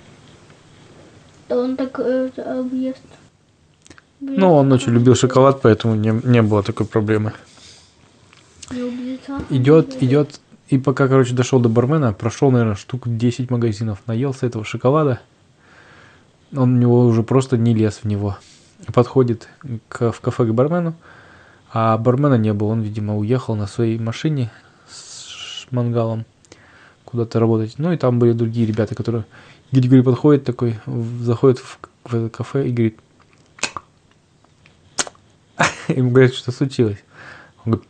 То 1.49 1.63
он 1.63 1.77
так 1.77 1.99
э, 2.01 2.31
объест. 2.37 3.03
Ну, 4.21 4.55
он 4.55 4.73
очень 4.73 4.93
любил 4.93 5.15
шоколад, 5.15 5.61
поэтому 5.61 5.95
не, 5.95 6.11
не 6.25 6.43
было 6.43 6.63
такой 6.63 6.87
проблемы. 6.87 7.33
Убьется. 8.71 9.41
Идет, 9.51 10.03
идет. 10.03 10.41
И 10.69 10.79
пока, 10.79 11.09
короче, 11.09 11.35
дошел 11.35 11.61
до 11.61 11.69
бармена, 11.69 12.13
прошел, 12.13 12.51
наверное, 12.51 12.75
штук 12.75 13.03
10 13.07 13.51
магазинов, 13.51 13.99
наелся 14.07 14.47
этого 14.47 14.65
шоколада. 14.65 15.21
Он 16.57 16.75
у 16.75 16.79
него 16.79 17.01
уже 17.07 17.23
просто 17.23 17.59
не 17.59 17.75
лез 17.75 18.01
в 18.03 18.07
него. 18.07 18.39
Подходит 18.93 19.49
к, 19.89 20.13
в 20.13 20.21
кафе 20.21 20.47
к 20.47 20.53
бармену, 20.53 20.95
а 21.75 21.99
бармена 21.99 22.37
не 22.37 22.53
было. 22.55 22.69
Он, 22.69 22.83
видимо, 22.83 23.19
уехал 23.19 23.57
на 23.57 23.67
своей 23.67 23.99
машине 23.99 24.53
с 24.89 25.67
мангалом 25.73 26.25
куда-то 27.05 27.41
работать. 27.41 27.75
Ну 27.79 27.93
и 27.93 27.97
там 27.97 28.21
были 28.21 28.33
другие 28.33 28.65
ребята, 28.65 28.95
которые... 28.95 29.25
Григорий 29.73 30.03
подходит 30.03 30.45
такой, 30.45 30.79
заходит 30.87 31.59
в, 31.59 31.81
в 32.05 32.15
это 32.15 32.31
кафе 32.31 32.69
и 32.69 32.73
говорит... 32.73 33.01
Ему 35.89 36.13
говорят, 36.13 36.33
что 36.33 36.53
случилось. 36.53 37.03
Он 37.65 37.73
говорит, 37.73 37.89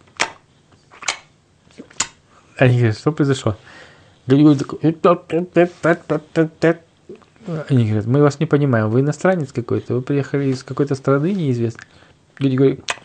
они 2.56 2.78
говорят, 2.78 2.96
что 2.96 3.12
произошло? 3.12 3.58
Григорий 4.26 4.56
такой... 4.56 4.78
Они 7.68 7.84
говорят, 7.84 8.06
мы 8.06 8.22
вас 8.22 8.40
не 8.40 8.46
понимаем, 8.46 8.88
вы 8.88 9.00
иностранец 9.00 9.52
какой-то, 9.52 9.96
вы 9.96 10.00
приехали 10.00 10.46
из 10.46 10.62
какой-то 10.62 10.94
страны 10.94 11.34
неизвестной. 11.34 11.84
Григорий, 12.38 12.76
«Да 12.76 13.03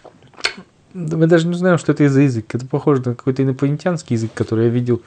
мы 0.94 1.28
даже 1.28 1.48
не 1.48 1.54
знаем, 1.54 1.78
что 1.78 1.92
это 1.92 2.08
за 2.10 2.22
язык. 2.22 2.54
Это 2.54 2.66
похоже 2.66 3.02
на 3.06 3.16
какой-то 3.16 3.44
инопланетянский 3.44 4.16
язык, 4.16 4.32
который 4.34 4.66
я 4.66 4.72
видел 4.72 5.02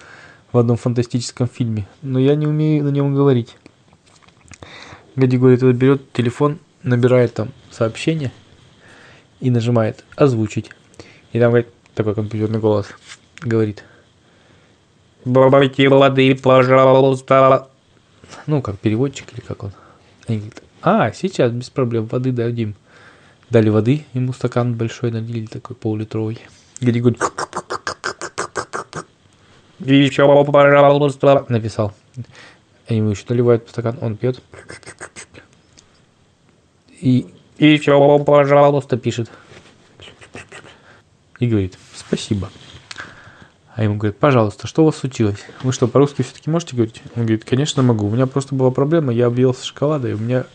в 0.53 0.59
одном 0.59 0.77
фантастическом 0.77 1.49
фильме. 1.49 1.87
Но 2.03 2.19
я 2.19 2.35
не 2.35 2.47
умею 2.47 2.85
на 2.85 2.91
нем 2.91 3.15
говорить. 3.15 3.57
Григорий 5.17 5.57
тогда 5.57 5.73
берет 5.73 6.13
телефон, 6.13 6.59
набирает 6.83 7.35
там 7.35 7.51
сообщение 7.71 8.33
и 9.41 9.51
нажимает 9.51 10.05
«Озвучить». 10.17 10.71
И 11.33 11.41
там 11.41 11.51
говорит, 11.51 11.69
такой 11.95 12.15
компьютерный 12.15 12.61
голос 12.61 12.89
говорит 13.41 13.85
«Бабайте 15.25 15.89
воды, 15.89 16.35
пожалуйста». 16.35 17.69
Ну, 18.47 18.63
как 18.63 18.79
переводчик 18.79 19.33
или 19.35 19.41
как 19.41 19.65
он. 19.65 19.73
Они 20.27 20.39
говорят, 20.39 20.63
а, 20.81 21.13
сейчас 21.13 21.53
без 21.53 21.71
проблем, 21.71 22.07
воды 22.07 22.33
дадим. 22.33 22.75
Дали 23.53 23.69
воды, 23.69 24.07
ему 24.15 24.33
стакан 24.33 24.73
большой 24.77 25.11
налили, 25.11 25.45
такой 25.45 25.77
пол-литровый. 25.77 26.39
Григорий 26.81 27.19
написал. 31.51 31.93
Они 32.89 33.01
ему 33.01 33.11
еще 33.11 33.25
наливают 33.29 33.69
стакан, 33.69 33.99
он 34.01 34.17
пьет. 34.17 34.41
И, 37.03 37.27
и 37.59 37.67
еще, 37.67 38.25
пожалуйста, 38.25 38.97
пишет. 38.97 39.31
И 41.39 41.47
говорит, 41.47 41.77
спасибо. 41.95 42.49
А 43.75 43.83
ему 43.83 43.97
говорит, 43.97 44.17
пожалуйста, 44.17 44.67
что 44.67 44.81
у 44.81 44.87
вас 44.87 44.97
случилось? 44.97 45.45
Вы 45.63 45.75
что, 45.75 45.89
по-русски 45.89 46.23
все-таки 46.23 46.49
можете 46.49 46.75
говорить? 46.75 47.03
Он 47.17 47.25
говорит, 47.25 47.45
конечно 47.45 47.83
могу. 47.83 48.07
У 48.07 48.11
меня 48.11 48.27
просто 48.27 48.55
была 48.55 48.71
проблема, 48.71 49.13
я 49.13 49.27
объелся 49.27 49.67
шоколада, 49.67 50.09
и 50.09 50.15
у 50.15 50.19
меня 50.19 50.47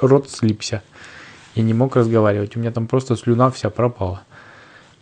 рот 0.00 0.30
слипся. 0.30 0.84
Я 1.54 1.62
не 1.62 1.74
мог 1.74 1.94
разговаривать, 1.94 2.56
у 2.56 2.60
меня 2.60 2.72
там 2.72 2.86
просто 2.86 3.16
слюна 3.16 3.50
вся 3.50 3.70
пропала. 3.70 4.22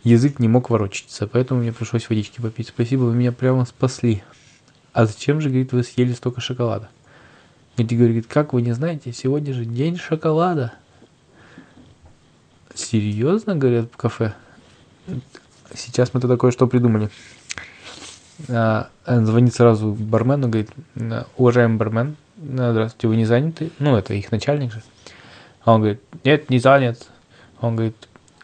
Язык 0.03 0.39
не 0.39 0.47
мог 0.47 0.69
ворочаться, 0.69 1.27
поэтому 1.27 1.61
мне 1.61 1.71
пришлось 1.71 2.09
водички 2.09 2.41
попить. 2.41 2.67
Спасибо, 2.67 3.03
вы 3.03 3.15
меня 3.15 3.31
прямо 3.31 3.65
спасли. 3.65 4.23
А 4.91 5.05
зачем 5.05 5.41
же, 5.41 5.49
говорит, 5.49 5.71
вы 5.71 5.83
съели 5.83 6.13
столько 6.13 6.41
шоколада? 6.41 6.89
Эдди 7.77 7.95
говорит, 7.95 8.27
как 8.27 8.53
вы 8.53 8.61
не 8.61 8.73
знаете, 8.73 9.11
сегодня 9.13 9.53
же 9.53 9.65
день 9.65 9.97
шоколада. 9.97 10.73
Серьезно, 12.75 13.55
говорят 13.55 13.91
в 13.91 13.97
кафе? 13.97 14.35
Сейчас 15.73 16.13
мы 16.13 16.19
тогда 16.19 16.37
кое-что 16.37 16.67
придумали. 16.67 17.09
А, 18.49 18.89
он 19.07 19.25
звонит 19.25 19.55
сразу 19.55 19.93
бармену, 19.93 20.49
говорит, 20.49 20.69
уважаемый 21.37 21.77
бармен, 21.77 22.15
здравствуйте, 22.37 23.07
вы 23.07 23.15
не 23.15 23.25
заняты? 23.25 23.71
Ну, 23.79 23.95
это 23.95 24.13
их 24.13 24.31
начальник 24.31 24.71
же. 24.71 24.83
А 25.63 25.73
он 25.73 25.81
говорит, 25.81 26.01
нет, 26.23 26.49
не 26.49 26.59
занят. 26.59 27.07
Он 27.61 27.75
говорит, 27.75 27.95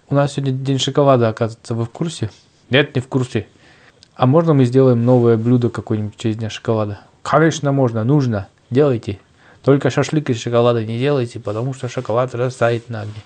у 0.10 0.16
нас 0.16 0.34
сегодня 0.34 0.54
день 0.54 0.80
шоколада, 0.80 1.30
оказывается, 1.30 1.76
вы 1.76 1.86
в 1.86 1.90
курсе? 1.90 2.30
Нет, 2.70 2.96
не 2.96 3.02
в 3.02 3.08
курсе. 3.08 3.48
А 4.16 4.26
можно 4.26 4.54
мы 4.54 4.66
сделаем 4.66 5.06
новое 5.06 5.38
блюдо 5.38 5.70
какое-нибудь 5.70 6.18
честь 6.18 6.40
дня 6.40 6.50
шоколада? 6.50 7.02
Конечно, 7.22 7.72
можно, 7.72 8.04
нужно. 8.04 8.48
Делайте. 8.70 9.20
Только 9.64 9.90
шашлык 9.90 10.30
из 10.30 10.42
шоколада 10.42 10.86
не 10.86 10.98
делайте, 10.98 11.40
потому 11.40 11.74
что 11.74 11.90
шоколад 11.90 12.34
растает 12.34 12.90
на 12.90 13.02
огне. 13.02 13.22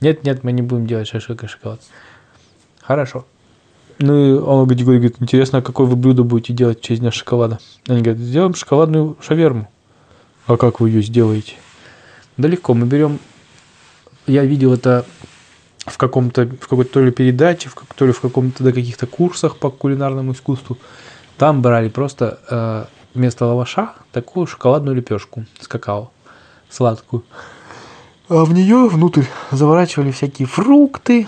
Нет, 0.00 0.24
нет, 0.24 0.44
мы 0.44 0.52
не 0.52 0.62
будем 0.62 0.86
делать 0.86 1.08
шашлык 1.08 1.44
из 1.44 1.50
шоколада. 1.50 1.80
Хорошо. 2.80 3.24
Ну 3.98 4.14
и 4.16 4.32
он 4.38 4.64
говорит, 4.64 4.84
говорит, 4.84 5.16
интересно, 5.20 5.60
какое 5.60 5.86
вы 5.86 5.96
блюдо 5.96 6.22
будете 6.22 6.52
делать 6.52 6.80
честь 6.80 7.00
дня 7.00 7.10
шоколада? 7.10 7.58
Они 7.88 8.00
говорят, 8.00 8.22
сделаем 8.22 8.54
шоколадную 8.54 9.16
шаверму. 9.20 9.68
А 10.46 10.56
как 10.56 10.80
вы 10.80 10.90
ее 10.90 11.02
сделаете? 11.02 11.54
Да 12.36 12.48
легко, 12.48 12.74
мы 12.74 12.86
берем... 12.86 13.18
Я 14.28 14.44
видел 14.44 14.74
это 14.74 15.04
в 15.86 15.96
каком-то, 15.96 16.46
в 16.46 16.68
какой-то 16.68 16.92
то 16.92 17.00
ли 17.00 17.10
передаче, 17.10 17.68
в, 17.68 17.74
как- 17.74 17.94
то 17.94 18.06
ли 18.06 18.12
в 18.12 18.20
каком-то 18.20 18.62
да, 18.62 18.72
каких-то 18.72 19.06
курсах 19.06 19.56
по 19.56 19.70
кулинарному 19.70 20.32
искусству. 20.32 20.76
Там 21.38 21.62
брали 21.62 21.88
просто 21.88 22.38
э, 22.50 22.84
вместо 23.14 23.46
лаваша 23.46 23.94
такую 24.12 24.46
шоколадную 24.46 24.96
лепешку 24.96 25.46
с 25.60 25.66
какао, 25.66 26.10
сладкую. 26.68 27.24
А 28.28 28.44
в 28.44 28.52
нее 28.52 28.88
внутрь 28.88 29.24
заворачивали 29.50 30.10
всякие 30.10 30.46
фрукты, 30.46 31.26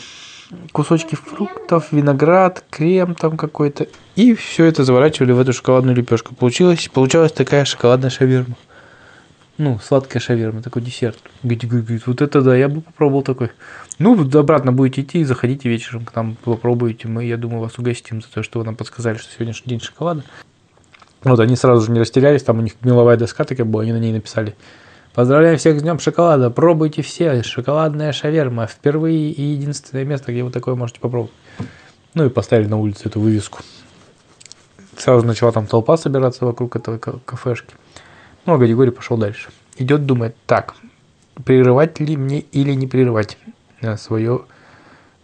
кусочки 0.73 1.15
фруктов, 1.15 1.93
виноград, 1.93 2.65
крем 2.69 3.15
там 3.15 3.37
какой-то. 3.37 3.87
И 4.17 4.35
все 4.35 4.67
это 4.67 4.85
заворачивали 4.85 5.33
в 5.33 5.41
эту 5.41 5.53
шоколадную 5.53 5.97
лепешку. 5.97 6.35
Получилась, 6.35 6.89
получалась 6.93 7.33
такая 7.33 7.65
шоколадная 7.65 8.11
шаверма. 8.11 8.57
Ну, 9.61 9.79
сладкая 9.79 10.23
шаверма, 10.23 10.63
такой 10.63 10.81
десерт. 10.81 11.19
Говорит, 11.43 11.67
говорит, 11.67 12.07
вот 12.07 12.23
это 12.23 12.41
да, 12.41 12.57
я 12.57 12.67
бы 12.67 12.81
попробовал 12.81 13.21
такой. 13.21 13.51
Ну, 13.99 14.19
обратно 14.39 14.73
будете 14.73 15.03
идти, 15.03 15.23
заходите 15.23 15.69
вечером 15.69 16.07
к 16.07 16.15
нам, 16.15 16.39
попробуйте. 16.43 17.09
Мы, 17.09 17.27
я 17.27 17.37
думаю, 17.37 17.61
вас 17.61 17.79
угостим 17.79 18.23
за 18.23 18.29
то, 18.29 18.43
что 18.43 18.61
вы 18.61 18.65
нам 18.65 18.75
подсказали, 18.75 19.19
что 19.19 19.31
сегодняшний 19.31 19.69
день 19.69 19.81
шоколада. 19.81 20.25
Вот 21.25 21.39
они 21.41 21.57
сразу 21.57 21.85
же 21.85 21.93
не 21.93 22.01
растерялись, 22.01 22.43
там 22.43 22.59
у 22.59 22.63
них 22.63 22.73
меловая 22.81 23.19
доска 23.19 23.45
такая 23.45 23.67
была, 23.67 23.83
они 23.83 23.93
на 23.93 23.99
ней 23.99 24.15
написали. 24.15 24.57
Поздравляем 25.13 25.59
всех 25.59 25.79
с 25.79 25.83
Днем 25.83 25.99
шоколада, 25.99 26.49
пробуйте 26.49 27.03
все, 27.03 27.43
шоколадная 27.43 28.13
шаверма, 28.13 28.67
впервые 28.67 29.31
и 29.31 29.43
единственное 29.43 30.07
место, 30.07 30.33
где 30.33 30.43
вы 30.43 30.51
такое 30.51 30.75
можете 30.75 31.01
попробовать. 31.01 31.35
Ну 32.15 32.25
и 32.25 32.31
поставили 32.31 32.67
на 32.67 32.79
улице 32.79 33.09
эту 33.11 33.21
вывеску. 33.21 33.59
Сразу 34.97 35.27
начала 35.27 35.53
там 35.53 35.67
толпа 35.67 35.99
собираться 35.99 36.47
вокруг 36.47 36.77
этого 36.77 36.97
ка- 36.97 37.19
кафешки. 37.27 37.75
Ну, 38.47 38.55
а 38.55 38.59
Гадигорий 38.59 38.93
пошел 38.93 39.17
дальше. 39.17 39.51
Идет, 39.77 40.07
думает, 40.07 40.37
так, 40.47 40.75
прерывать 41.45 42.01
ли 42.01 42.17
мне 42.17 42.41
или 42.41 42.73
не 42.73 42.87
прерывать 42.87 43.39
э, 43.81 43.97
свою 43.97 44.47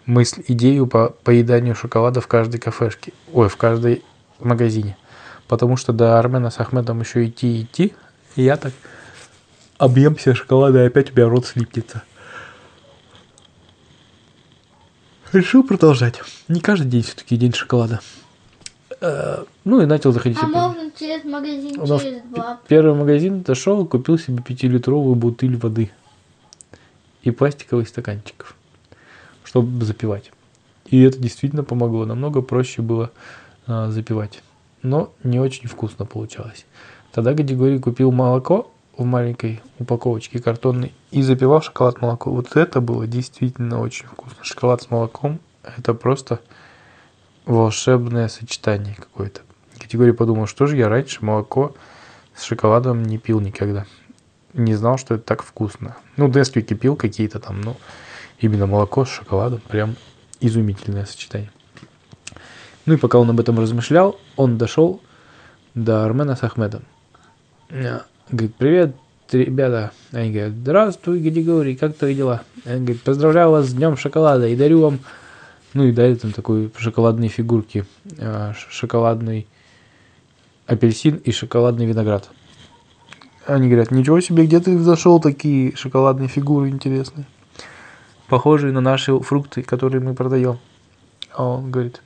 мысль, 0.06 0.42
идею 0.48 0.86
по 0.86 1.10
поеданию 1.24 1.74
шоколада 1.74 2.20
в 2.20 2.26
каждой 2.26 2.58
кафешке, 2.60 3.12
ой, 3.32 3.48
в 3.48 3.56
каждой 3.56 4.02
магазине. 4.38 4.96
Потому 5.48 5.76
что 5.76 5.92
до 5.92 6.18
Армена 6.18 6.50
с 6.50 6.58
Ахмедом 6.58 7.00
еще 7.00 7.26
идти 7.26 7.62
идти, 7.62 7.94
и 8.36 8.42
я 8.42 8.56
так 8.56 8.72
объемся 9.78 10.34
шоколада, 10.34 10.84
и 10.84 10.86
опять 10.86 11.12
у 11.12 11.16
меня 11.16 11.28
рот 11.28 11.46
слипнется. 11.46 12.02
Решил 15.32 15.62
продолжать. 15.64 16.20
Не 16.48 16.60
каждый 16.60 16.88
день 16.88 17.02
все-таки 17.02 17.36
день 17.36 17.52
шоколада. 17.52 18.00
Э, 19.06 19.44
Ну 19.64 19.80
и 19.80 19.86
начал 19.86 20.12
заходить. 20.12 20.38
А 20.42 20.46
можно 20.46 20.90
через 20.98 21.24
магазин, 21.24 21.76
нас 21.76 22.02
через 22.02 22.22
два. 22.22 22.60
Первый 22.68 22.94
магазин 22.94 23.42
дошел, 23.42 23.86
купил 23.86 24.18
себе 24.18 24.42
пятилитровую 24.42 25.14
бутыль 25.14 25.56
воды 25.56 25.90
и 27.22 27.30
пластиковых 27.30 27.88
стаканчиков, 27.88 28.56
чтобы 29.44 29.84
запивать. 29.84 30.32
И 30.86 31.00
это 31.02 31.18
действительно 31.18 31.64
помогло. 31.64 32.04
Намного 32.04 32.42
проще 32.42 32.82
было 32.82 33.10
а, 33.66 33.90
запивать. 33.90 34.42
Но 34.82 35.12
не 35.24 35.40
очень 35.40 35.68
вкусно 35.68 36.04
получалось. 36.04 36.64
Тогда 37.12 37.34
Гадигорий 37.34 37.80
купил 37.80 38.12
молоко 38.12 38.70
в 38.96 39.04
маленькой 39.04 39.60
упаковочке 39.78 40.40
картонной 40.40 40.92
и 41.10 41.22
запивал 41.22 41.60
шоколад 41.60 42.00
молоко. 42.00 42.30
Вот 42.30 42.56
это 42.56 42.80
было 42.80 43.06
действительно 43.06 43.80
очень 43.80 44.06
вкусно. 44.06 44.42
Шоколад 44.42 44.82
с 44.82 44.90
молоком 44.90 45.40
это 45.76 45.92
просто 45.94 46.40
волшебное 47.46 48.28
сочетание 48.28 48.94
какое-то. 48.94 49.40
Категория 49.78 50.12
подумал, 50.12 50.46
что 50.46 50.66
же 50.66 50.76
я 50.76 50.88
раньше 50.88 51.24
молоко 51.24 51.74
с 52.34 52.42
шоколадом 52.42 53.04
не 53.04 53.18
пил 53.18 53.40
никогда. 53.40 53.86
Не 54.52 54.74
знал, 54.74 54.98
что 54.98 55.14
это 55.14 55.24
так 55.24 55.42
вкусно. 55.42 55.96
Ну, 56.16 56.28
Несквики 56.28 56.74
пил 56.74 56.96
какие-то 56.96 57.38
там, 57.40 57.60
но 57.60 57.76
именно 58.38 58.66
молоко 58.66 59.04
с 59.04 59.10
шоколадом 59.10 59.60
прям 59.68 59.96
изумительное 60.40 61.06
сочетание. 61.06 61.50
Ну 62.84 62.94
и 62.94 62.96
пока 62.96 63.18
он 63.18 63.30
об 63.30 63.40
этом 63.40 63.58
размышлял, 63.58 64.18
он 64.36 64.58
дошел 64.58 65.00
до 65.74 66.04
Армена 66.04 66.36
с 66.36 66.42
Ахмедом. 66.42 66.84
А, 67.70 68.04
Говорит, 68.30 68.54
привет, 68.56 68.96
ребята. 69.30 69.92
Они 70.12 70.32
говорят, 70.32 70.52
здравствуй, 70.52 71.20
Григорий, 71.20 71.76
как 71.76 71.96
твои 71.96 72.14
дела? 72.14 72.42
Он 72.64 72.84
говорит, 72.84 73.02
поздравляю 73.02 73.50
вас 73.50 73.66
с 73.66 73.72
Днем 73.72 73.96
шоколада 73.96 74.46
и 74.48 74.56
дарю 74.56 74.80
вам, 74.80 75.00
ну 75.76 75.84
и 75.84 75.92
дарит 75.92 76.24
им 76.24 76.32
такой 76.32 76.72
шоколадные 76.76 77.28
фигурки, 77.28 77.84
а, 78.18 78.54
шоколадный 78.70 79.46
апельсин 80.66 81.16
и 81.16 81.30
шоколадный 81.30 81.86
виноград. 81.86 82.30
Они 83.46 83.68
говорят, 83.68 83.90
ничего 83.90 84.20
себе, 84.20 84.46
где 84.46 84.58
ты 84.58 84.78
зашел 84.78 85.20
такие 85.20 85.76
шоколадные 85.76 86.28
фигуры 86.28 86.68
интересные? 86.68 87.26
Похожие 88.28 88.72
на 88.72 88.80
наши 88.80 89.16
фрукты, 89.20 89.62
которые 89.62 90.02
мы 90.02 90.14
продаем. 90.14 90.58
А 91.32 91.44
он 91.44 91.70
говорит, 91.70 92.02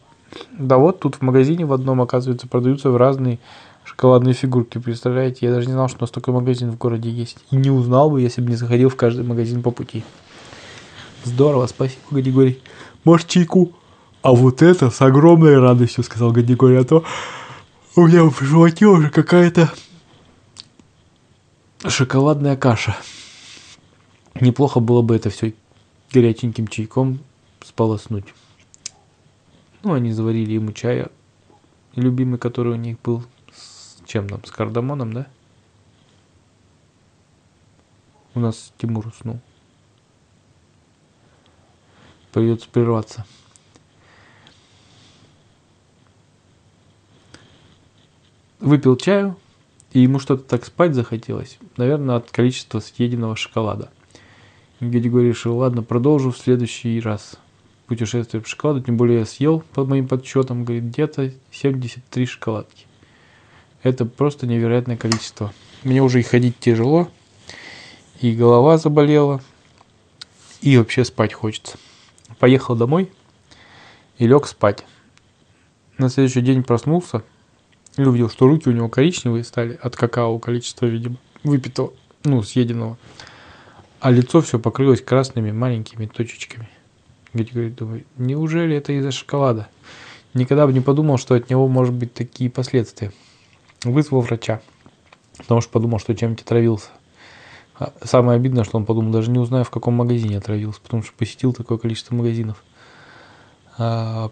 да 0.52 0.76
вот 0.76 1.00
тут 1.00 1.14
в 1.16 1.22
магазине 1.22 1.64
в 1.64 1.72
одном, 1.72 2.02
оказывается, 2.02 2.46
продаются 2.46 2.90
в 2.90 2.96
разные 2.96 3.38
шоколадные 3.84 4.34
фигурки. 4.34 4.78
Представляете, 4.78 5.46
я 5.46 5.52
даже 5.52 5.66
не 5.66 5.72
знал, 5.72 5.88
что 5.88 5.98
у 5.98 6.02
нас 6.02 6.10
такой 6.10 6.34
магазин 6.34 6.70
в 6.70 6.76
городе 6.76 7.08
есть. 7.08 7.38
И 7.50 7.56
не 7.56 7.70
узнал 7.70 8.10
бы, 8.10 8.20
если 8.20 8.42
бы 8.42 8.50
не 8.50 8.56
заходил 8.56 8.90
в 8.90 8.96
каждый 8.96 9.24
магазин 9.24 9.62
по 9.62 9.70
пути. 9.70 10.04
Здорово, 11.24 11.66
спасибо, 11.66 12.00
Гадигорий. 12.10 12.60
Может, 13.04 13.28
чайку? 13.28 13.72
А 14.22 14.32
вот 14.32 14.60
это 14.60 14.90
с 14.90 15.00
огромной 15.00 15.58
радостью, 15.58 16.04
сказал 16.04 16.32
Гадигорий, 16.32 16.78
а 16.78 16.84
то 16.84 17.04
у 17.96 18.06
меня 18.06 18.24
в 18.24 18.38
животе 18.40 18.86
уже 18.86 19.10
какая-то 19.10 19.72
шоколадная 21.86 22.56
каша. 22.56 22.96
Неплохо 24.38 24.80
было 24.80 25.00
бы 25.00 25.16
это 25.16 25.30
все 25.30 25.54
горяченьким 26.12 26.68
чайком 26.68 27.20
сполоснуть. 27.64 28.26
Ну, 29.82 29.94
они 29.94 30.12
заварили 30.12 30.52
ему 30.52 30.72
чая, 30.72 31.10
любимый, 31.94 32.38
который 32.38 32.74
у 32.74 32.76
них 32.76 33.00
был, 33.00 33.24
с 33.54 33.96
чем 34.06 34.28
там, 34.28 34.44
с 34.44 34.50
кардамоном, 34.50 35.14
да? 35.14 35.26
У 38.34 38.40
нас 38.40 38.72
Тимур 38.76 39.06
уснул. 39.08 39.40
Придется 42.32 42.68
прерваться. 42.68 43.24
Выпил 48.60 48.96
чаю, 48.96 49.36
и 49.92 50.00
ему 50.00 50.18
что-то 50.18 50.44
так 50.44 50.64
спать 50.64 50.94
захотелось. 50.94 51.58
Наверное, 51.76 52.16
от 52.16 52.30
количества 52.30 52.80
съеденного 52.80 53.36
шоколада. 53.36 53.90
Григорий 54.80 55.28
решил, 55.28 55.56
ладно, 55.56 55.82
продолжу 55.82 56.30
в 56.30 56.38
следующий 56.38 57.00
раз 57.00 57.36
путешествие 57.86 58.40
по 58.40 58.48
шоколаду. 58.48 58.82
Тем 58.82 58.96
более 58.96 59.20
я 59.20 59.26
съел, 59.26 59.64
по 59.74 59.84
моим 59.84 60.06
подсчетам, 60.06 60.64
говорит, 60.64 60.84
где-то 60.84 61.32
73 61.50 62.26
шоколадки. 62.26 62.86
Это 63.82 64.04
просто 64.04 64.46
невероятное 64.46 64.96
количество. 64.96 65.52
Мне 65.82 66.02
уже 66.02 66.20
и 66.20 66.22
ходить 66.22 66.58
тяжело, 66.60 67.08
и 68.20 68.32
голова 68.32 68.78
заболела, 68.78 69.42
и 70.60 70.76
вообще 70.76 71.04
спать 71.04 71.32
хочется. 71.32 71.78
Поехал 72.38 72.76
домой 72.76 73.10
и 74.18 74.26
лег 74.26 74.46
спать. 74.46 74.84
На 75.98 76.08
следующий 76.08 76.40
день 76.40 76.62
проснулся 76.62 77.22
и 77.96 78.02
увидел, 78.02 78.30
что 78.30 78.46
руки 78.46 78.68
у 78.68 78.72
него 78.72 78.88
коричневые 78.88 79.44
стали 79.44 79.78
от 79.82 79.96
какао 79.96 80.38
количества, 80.38 80.86
видимо, 80.86 81.16
выпитого, 81.42 81.92
ну, 82.24 82.42
съеденного. 82.42 82.96
А 84.00 84.10
лицо 84.10 84.40
все 84.40 84.58
покрылось 84.58 85.02
красными 85.02 85.52
маленькими 85.52 86.06
точечками. 86.06 86.68
Говорит, 87.32 87.52
говорит, 87.52 87.74
думаю, 87.76 88.04
неужели 88.16 88.76
это 88.76 88.92
из-за 88.92 89.12
шоколада? 89.12 89.68
Никогда 90.32 90.66
бы 90.66 90.72
не 90.72 90.80
подумал, 90.80 91.18
что 91.18 91.34
от 91.34 91.50
него 91.50 91.68
может 91.68 91.94
быть 91.94 92.14
такие 92.14 92.50
последствия. 92.50 93.12
Вызвал 93.84 94.20
врача, 94.20 94.62
потому 95.36 95.60
что 95.60 95.70
подумал, 95.70 95.98
что 95.98 96.14
чем-то 96.14 96.42
отравился. 96.42 96.88
А 97.80 97.92
Самое 98.04 98.36
обидное, 98.36 98.64
что 98.64 98.76
он 98.76 98.84
подумал, 98.84 99.10
даже 99.10 99.30
не 99.30 99.38
узнаю, 99.38 99.64
в 99.64 99.70
каком 99.70 99.94
магазине 99.94 100.36
отравился, 100.36 100.80
потому 100.80 101.02
что 101.02 101.12
посетил 101.16 101.54
такое 101.54 101.78
количество 101.78 102.14
магазинов. 102.14 102.62
А, 103.78 104.30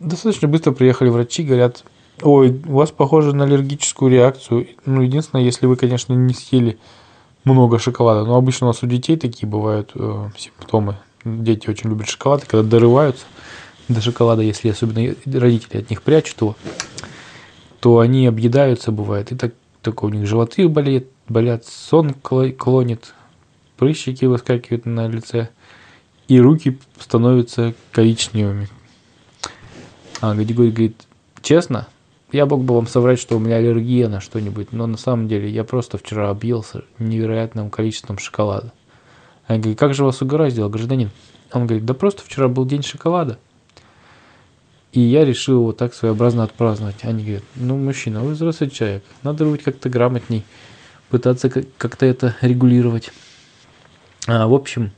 Достаточно 0.00 0.48
быстро 0.48 0.72
приехали 0.72 1.08
врачи, 1.10 1.42
говорят, 1.42 1.84
ой, 2.22 2.60
у 2.66 2.72
вас 2.72 2.90
похоже 2.90 3.34
на 3.34 3.44
аллергическую 3.44 4.10
реакцию. 4.10 4.68
Ну, 4.84 5.02
единственное, 5.02 5.44
если 5.44 5.66
вы, 5.66 5.76
конечно, 5.76 6.12
не 6.12 6.34
съели 6.34 6.78
много 7.44 7.78
шоколада. 7.78 8.24
Но 8.24 8.36
обычно 8.36 8.66
у 8.66 8.70
нас 8.70 8.82
у 8.82 8.86
детей 8.86 9.16
такие 9.16 9.48
бывают 9.48 9.92
э, 9.94 10.28
симптомы. 10.36 10.96
Дети 11.24 11.70
очень 11.70 11.90
любят 11.90 12.08
шоколад, 12.08 12.44
и 12.44 12.46
когда 12.46 12.62
дорываются 12.62 13.24
до 13.88 14.00
шоколада, 14.00 14.42
если 14.42 14.68
особенно 14.68 15.14
родители 15.24 15.78
от 15.78 15.90
них 15.90 16.02
прячут 16.02 16.40
его, 16.40 16.56
то 17.80 17.98
они 17.98 18.26
объедаются, 18.26 18.90
бывает. 18.90 19.32
И 19.32 19.36
так, 19.36 19.54
такое 19.86 20.10
у 20.10 20.14
них 20.14 20.26
животы 20.26 20.68
болят, 20.68 21.04
болят, 21.28 21.64
сон 21.64 22.10
кло- 22.10 22.50
клонит, 22.50 23.14
прыщики 23.76 24.24
выскакивают 24.24 24.84
на 24.84 25.06
лице, 25.06 25.48
и 26.28 26.40
руки 26.40 26.78
становятся 26.98 27.72
коричневыми. 27.92 28.68
А 30.20 30.34
Гадигорий 30.34 30.70
говорит, 30.70 30.96
честно, 31.40 31.86
я 32.32 32.46
мог 32.46 32.64
бы 32.64 32.74
вам 32.74 32.88
соврать, 32.88 33.20
что 33.20 33.36
у 33.36 33.38
меня 33.38 33.56
аллергия 33.56 34.08
на 34.08 34.20
что-нибудь, 34.20 34.72
но 34.72 34.86
на 34.88 34.96
самом 34.96 35.28
деле 35.28 35.48
я 35.48 35.62
просто 35.62 35.98
вчера 35.98 36.30
объелся 36.30 36.84
невероятным 36.98 37.70
количеством 37.70 38.18
шоколада. 38.18 38.72
Я 39.48 39.58
говорю, 39.58 39.76
как 39.76 39.94
же 39.94 40.04
вас 40.04 40.20
угораздило, 40.20 40.68
гражданин? 40.68 41.10
Он 41.52 41.66
говорит, 41.66 41.84
да 41.84 41.94
просто 41.94 42.24
вчера 42.24 42.48
был 42.48 42.66
день 42.66 42.82
шоколада. 42.82 43.38
И 44.96 45.00
я 45.00 45.26
решил 45.26 45.62
вот 45.62 45.76
так 45.76 45.92
своеобразно 45.92 46.42
отпраздновать. 46.42 47.04
Они 47.04 47.22
говорят, 47.22 47.44
ну, 47.54 47.76
мужчина, 47.76 48.22
вы 48.22 48.32
взрослый 48.32 48.70
человек, 48.70 49.04
надо 49.22 49.44
быть 49.44 49.62
как-то 49.62 49.90
грамотней, 49.90 50.42
пытаться 51.10 51.50
как- 51.50 51.66
как-то 51.76 52.06
это 52.06 52.34
регулировать. 52.40 53.10
А, 54.26 54.46
в 54.46 54.54
общем, 54.54 54.92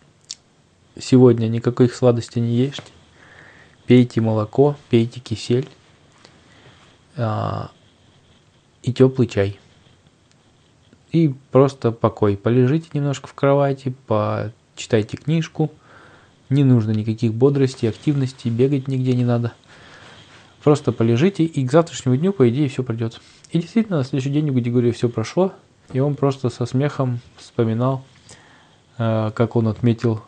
сегодня 0.97 1.49
никаких 1.49 1.93
сладостей 1.97 2.41
не 2.41 2.55
ешьте. 2.55 2.93
Пейте 3.87 4.21
молоко, 4.21 4.77
пейте 4.89 5.19
кисель 5.19 5.69
а, 7.17 7.73
и 8.85 8.93
теплый 8.93 9.27
чай. 9.27 9.59
И 11.11 11.35
просто 11.51 11.91
покой. 11.91 12.37
Полежите 12.37 12.87
немножко 12.93 13.27
в 13.27 13.35
кровати, 13.35 13.93
почитайте 14.07 15.17
книжку. 15.17 15.73
Не 16.51 16.63
нужно 16.63 16.93
никаких 16.93 17.35
бодростей, 17.35 17.89
активности, 17.89 18.47
бегать 18.47 18.87
нигде 18.87 19.15
не 19.15 19.25
надо. 19.25 19.55
Просто 20.69 20.93
полежите, 20.93 21.45
и 21.45 21.67
к 21.67 21.73
завтрашнему 21.73 22.19
дню, 22.19 22.31
по 22.31 22.47
идее, 22.51 22.69
все 22.69 22.83
придет. 22.83 23.23
И 23.53 23.59
действительно, 23.59 23.97
на 23.97 24.05
следующий 24.05 24.29
день 24.29 24.51
у 24.51 24.53
Гадигория 24.53 24.93
все 24.93 25.09
прошло, 25.09 25.55
и 25.95 25.99
он 25.99 26.15
просто 26.15 26.51
со 26.51 26.67
смехом 26.67 27.21
вспоминал, 27.39 28.05
э, 28.99 29.31
как 29.35 29.57
он 29.57 29.69
отметил 29.69 30.23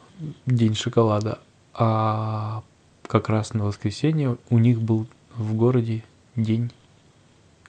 день 0.46 0.74
шоколада. 0.74 1.40
А 1.74 2.62
как 3.06 3.28
раз 3.28 3.52
на 3.52 3.66
воскресенье 3.66 4.38
у 4.48 4.56
них 4.56 4.80
был 4.80 5.06
в 5.36 5.52
городе 5.56 6.04
день 6.36 6.72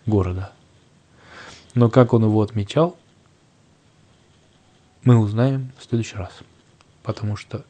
города. 0.06 0.54
Но 1.76 1.90
как 1.90 2.14
он 2.14 2.24
его 2.24 2.42
отмечал, 2.42 2.96
мы 5.04 5.18
узнаем 5.18 5.74
в 5.78 5.84
следующий 5.84 6.16
раз. 6.16 6.32
Потому 7.04 7.36
что 7.36 7.66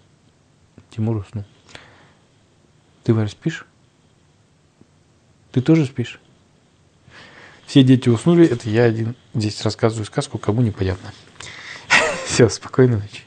Тимур 0.91 1.17
уснул. 1.17 1.45
Ты, 3.03 3.15
Варя, 3.15 3.29
спишь? 3.29 3.65
Ты 5.51 5.61
тоже 5.61 5.85
спишь? 5.85 6.19
Все 7.65 7.83
дети 7.83 8.09
уснули, 8.09 8.45
это 8.47 8.69
я 8.69 8.83
один 8.83 9.15
здесь 9.33 9.61
рассказываю 9.61 10.05
сказку, 10.05 10.37
кому 10.37 10.61
непонятно. 10.61 11.13
Все, 12.25 12.49
спокойной 12.49 12.97
ночи. 12.97 13.23